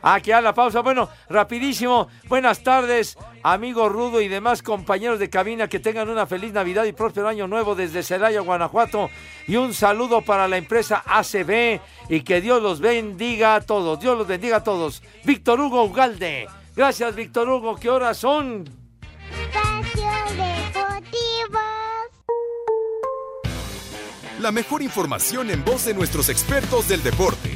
[0.09, 0.83] Aquí a la pausa.
[0.83, 2.07] Bueno, rapidísimo.
[2.29, 5.67] Buenas tardes, amigo Rudo y demás compañeros de cabina.
[5.67, 9.11] Que tengan una feliz Navidad y próspero año nuevo desde Celaya, Guanajuato.
[9.49, 11.81] Y un saludo para la empresa ACB.
[12.09, 13.99] Y que Dios los bendiga a todos.
[13.99, 15.03] Dios los bendiga a todos.
[15.25, 16.47] Víctor Hugo Ugalde.
[16.77, 17.75] Gracias, Víctor Hugo.
[17.75, 18.65] ¿Qué horas son?
[24.39, 27.56] La mejor información en voz de nuestros expertos del deporte.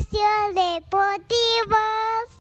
[0.00, 2.39] Espacio Deportivo.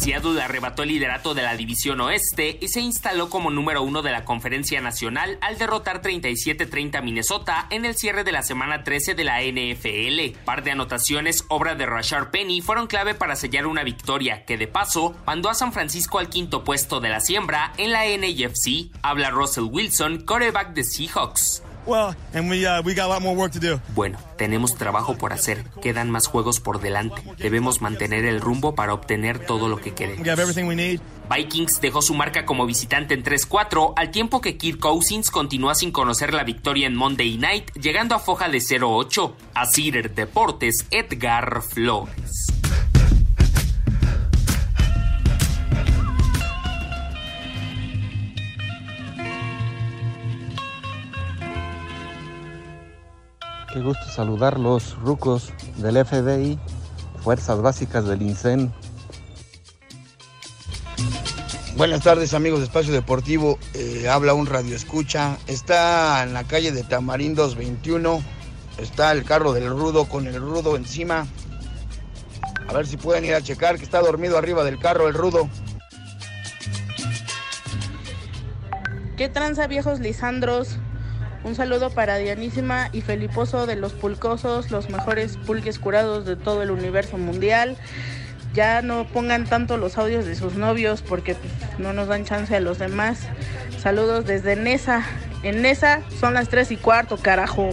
[0.00, 4.10] Seattle arrebató el liderato de la División Oeste y se instaló como número uno de
[4.10, 9.14] la Conferencia Nacional al derrotar 37-30 a Minnesota en el cierre de la semana 13
[9.14, 10.38] de la NFL.
[10.46, 14.68] Par de anotaciones, obra de Rashard Penny, fueron clave para sellar una victoria que, de
[14.68, 18.90] paso, mandó a San Francisco al quinto puesto de la siembra en la NAFC.
[19.02, 21.62] Habla Russell Wilson, quarterback de Seahawks.
[21.90, 23.80] Well, and we we got a lot more work to do.
[23.96, 25.64] Bueno, tenemos trabajo por hacer.
[25.82, 27.20] Quedan más juegos por delante.
[27.36, 30.24] Debemos mantener el rumbo para obtener todo lo que queremos.
[31.28, 35.90] Vikings dejó su marca como visitante en 3-4, al tiempo que Kirk Cousins continúa sin
[35.90, 39.32] conocer la victoria en Monday Night, llegando a foja de 0-8.
[39.54, 42.52] A Cider Deportes, Edgar Flores.
[53.72, 56.58] Qué gusto saludarlos, rucos del FBI,
[57.22, 58.72] Fuerzas Básicas del INSEN.
[61.76, 66.72] Buenas tardes amigos de Espacio Deportivo, Eh, habla un radio escucha, está en la calle
[66.72, 68.20] de Tamarindos 21,
[68.78, 71.28] está el carro del rudo con el rudo encima,
[72.66, 75.48] a ver si pueden ir a checar que está dormido arriba del carro el rudo.
[79.16, 80.76] ¿Qué tranza viejos lisandros?
[81.42, 86.62] Un saludo para Dianísima y Feliposo de los Pulcosos, los mejores pulques curados de todo
[86.62, 87.78] el universo mundial.
[88.52, 91.36] Ya no pongan tanto los audios de sus novios porque
[91.78, 93.20] no nos dan chance a los demás.
[93.78, 95.02] Saludos desde Nesa.
[95.42, 97.70] En Nesa son las 3 y cuarto, carajo.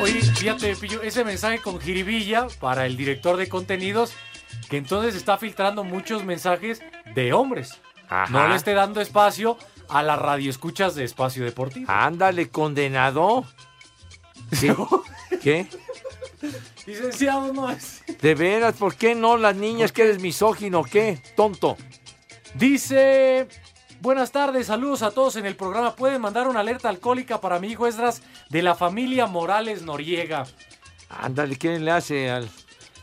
[0.00, 4.14] Oye, fíjate, Pillo, ese mensaje con jiribilla para el director de contenidos,
[4.70, 6.80] que entonces está filtrando muchos mensajes
[7.14, 7.78] de hombres.
[8.08, 8.32] Ajá.
[8.32, 9.58] No le esté dando espacio
[9.90, 11.86] a las radioescuchas de Espacio Deportivo.
[11.90, 13.44] Ándale, condenado.
[14.58, 14.74] ¿Qué?
[15.42, 15.66] ¿Qué?
[16.86, 18.02] Licenciado, no es.
[18.20, 20.82] De veras, ¿por qué no las niñas que eres misógino?
[20.82, 21.22] ¿Qué?
[21.36, 21.76] Tonto.
[22.54, 23.46] Dice,
[24.00, 25.94] buenas tardes, saludos a todos en el programa.
[25.94, 30.46] ¿Pueden mandar una alerta alcohólica para mi hijo Esdras de la familia Morales Noriega?
[31.08, 32.50] Ándale, ¿quién le hace al-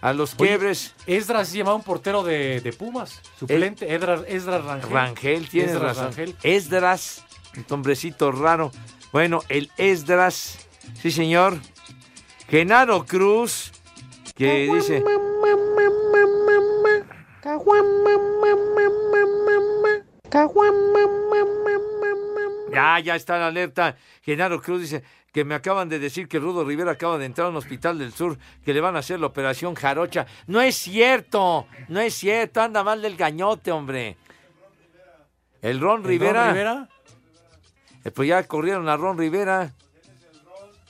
[0.01, 0.95] a los Oye, quiebres?
[1.05, 4.89] Esdras se llamaba un portero de, de Pumas, suplente, Esdras, Esdras Rangel.
[4.91, 6.05] Rangel, tienes Esdras razón.
[6.05, 6.35] Rangel.
[6.43, 7.25] Esdras,
[7.55, 8.71] un hombrecito raro.
[9.11, 10.67] Bueno, el Esdras,
[11.01, 11.57] sí señor.
[12.49, 13.71] Genaro Cruz,
[14.35, 15.03] que dice...
[22.71, 23.97] Ya, ya está la alerta.
[24.21, 27.49] Genaro Cruz dice que me acaban de decir que Rudo Rivera acaba de entrar a
[27.49, 30.25] un hospital del sur, que le van a hacer la operación jarocha.
[30.47, 34.17] No es cierto, no es cierto, anda mal del gañote, hombre.
[35.61, 36.45] El Ron ¿El Rivera.
[36.45, 36.89] Ron Rivera?
[38.03, 39.73] Eh, pues ya corrieron a Ron Rivera.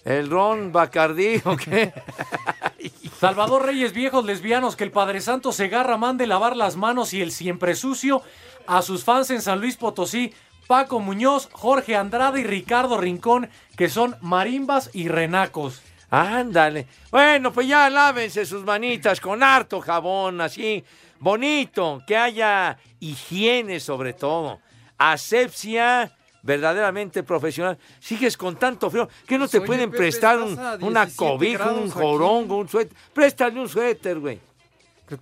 [0.06, 1.94] El Ron Bacardí, ¿o qué?
[3.20, 7.32] Salvador Reyes, viejos lesbianos, que el Padre Santo Segarra mande lavar las manos y el
[7.32, 8.22] siempre sucio
[8.68, 10.34] a sus fans en San Luis Potosí,
[10.68, 15.82] Paco Muñoz, Jorge Andrade y Ricardo Rincón, que son marimbas y renacos.
[16.10, 16.88] Ándale.
[17.12, 20.84] Bueno, pues ya lávense sus manitas con harto jabón, así,
[21.20, 24.60] bonito, que haya higiene sobre todo,
[24.98, 26.12] asepsia
[26.44, 27.78] verdaderamente profesional.
[28.00, 31.72] Sigues con tanto frío, que no te Oye, pueden Pepe, prestar un- una 17 cobija,
[31.74, 31.92] un aquí.
[31.92, 32.96] jorongo, un suéter.
[33.14, 34.40] Préstale un suéter, güey.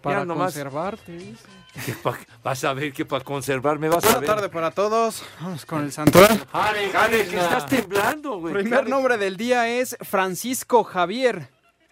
[0.02, 0.54] Para Ya nomás.
[0.54, 1.12] conservarte.
[1.12, 1.44] dice.
[1.86, 4.30] Que pa- vas a ver que para conservarme vas a Buena ver.
[4.30, 5.24] tarde para todos.
[5.42, 6.38] Vamos con el santuario.
[6.52, 8.54] Jale, jale, que estás temblando, güey.
[8.54, 8.90] Primer Jale.
[8.90, 11.50] nombre del día es Francisco Javier.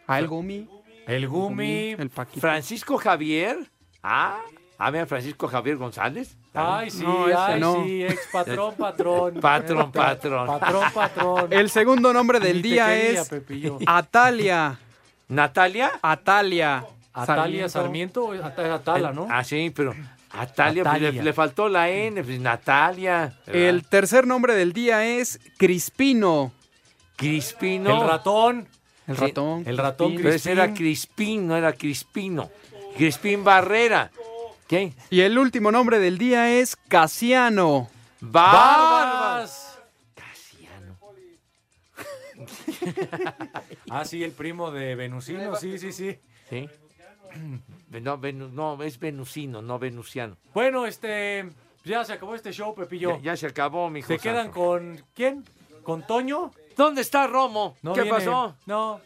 [0.07, 0.69] Ah, el Gumi.
[1.05, 1.91] El Gumi.
[1.99, 2.39] El Paquito.
[2.39, 3.57] Francisco Javier.
[4.01, 4.39] Ah,
[4.77, 6.37] a ver, Francisco Javier González.
[6.53, 7.83] Ay, sí, No, ay, no.
[7.83, 9.39] sí, ex patrón, patrón.
[9.41, 10.47] Patrón, patrón.
[10.47, 11.47] Patrón, patrón.
[11.51, 13.79] El segundo nombre del día quería, es Pepillo.
[13.85, 14.79] Atalia.
[15.27, 15.91] ¿Natalia?
[16.01, 16.85] Atalia.
[17.13, 19.27] Atalia Sarmiento, At- Atala, ¿no?
[19.29, 19.93] Ah, sí, pero
[20.33, 21.23] Natalia, pues, le, Atalia.
[21.23, 23.33] le faltó la N, pues Natalia.
[23.45, 23.61] ¿verdad?
[23.61, 26.51] El tercer nombre del día es Crispino.
[27.15, 28.01] Crispino.
[28.01, 28.67] El ratón.
[29.07, 29.63] El Sí, ratón.
[29.67, 30.23] El ratón Crispín.
[30.23, 32.49] Pero ese era Crispín, no era Crispino.
[32.97, 34.09] Crispín Barrera.
[34.67, 34.93] ¿Qué?
[35.09, 37.89] Y el último nombre del día es Casiano.
[38.21, 39.69] Barbas.
[43.89, 46.17] Ah, sí, el primo de Venusino, sí, sí, sí.
[46.49, 46.67] Sí.
[47.89, 50.37] No, no, es venusino, no venusiano.
[50.53, 51.49] Bueno, este,
[51.83, 53.17] ya se acabó este show, Pepillo.
[53.17, 54.07] Ya, ya se acabó, mi hijo.
[54.07, 55.43] ¿Se quedan con quién?
[55.83, 56.51] ¿Con Toño?
[56.75, 57.77] ¿Dónde está Romo?
[57.81, 58.17] No ¿Qué viene.
[58.17, 58.55] pasó?
[58.65, 58.99] No,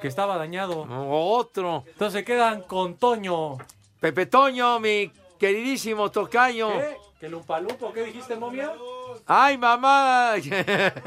[0.00, 0.86] que estaba dañado.
[1.10, 1.84] Otro.
[1.86, 3.56] Entonces se quedan con Toño.
[4.00, 6.70] Pepe Toño, mi queridísimo tocayo.
[6.72, 6.96] ¿Qué?
[7.20, 7.92] ¿Que Lumpalumpa?
[7.92, 8.72] ¿Qué dijiste, momia?
[9.30, 10.32] ¡Ay, mamá!
[10.36, 10.42] ¿Por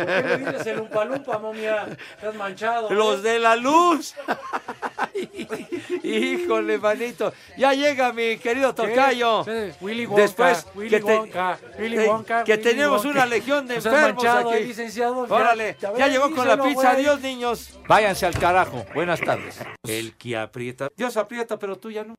[0.05, 1.87] qué me dices el Lumpalumpa, momia?
[2.15, 2.89] Estás manchado.
[2.91, 2.93] ¿eh?
[2.93, 4.13] Los de la luz.
[6.03, 7.33] Híjole, manito.
[7.57, 9.43] Ya llega mi querido tocayo.
[9.43, 9.73] ¿Qué?
[9.81, 13.17] Willy Wonka, Después Willy que, te- Wonka, Willy eh, Wonka, que Willy tenemos Wonka.
[13.19, 14.63] una legión de seas enfermos manchado, aquí.
[14.65, 15.21] licenciado.
[15.29, 16.91] Órale, ya ya, llegó con la pizza.
[16.91, 17.79] Adiós, niños.
[17.87, 18.85] Váyanse al carajo.
[18.93, 19.59] Buenas tardes.
[19.83, 20.89] El que aprieta.
[20.95, 22.15] Dios aprieta, pero tú ya no.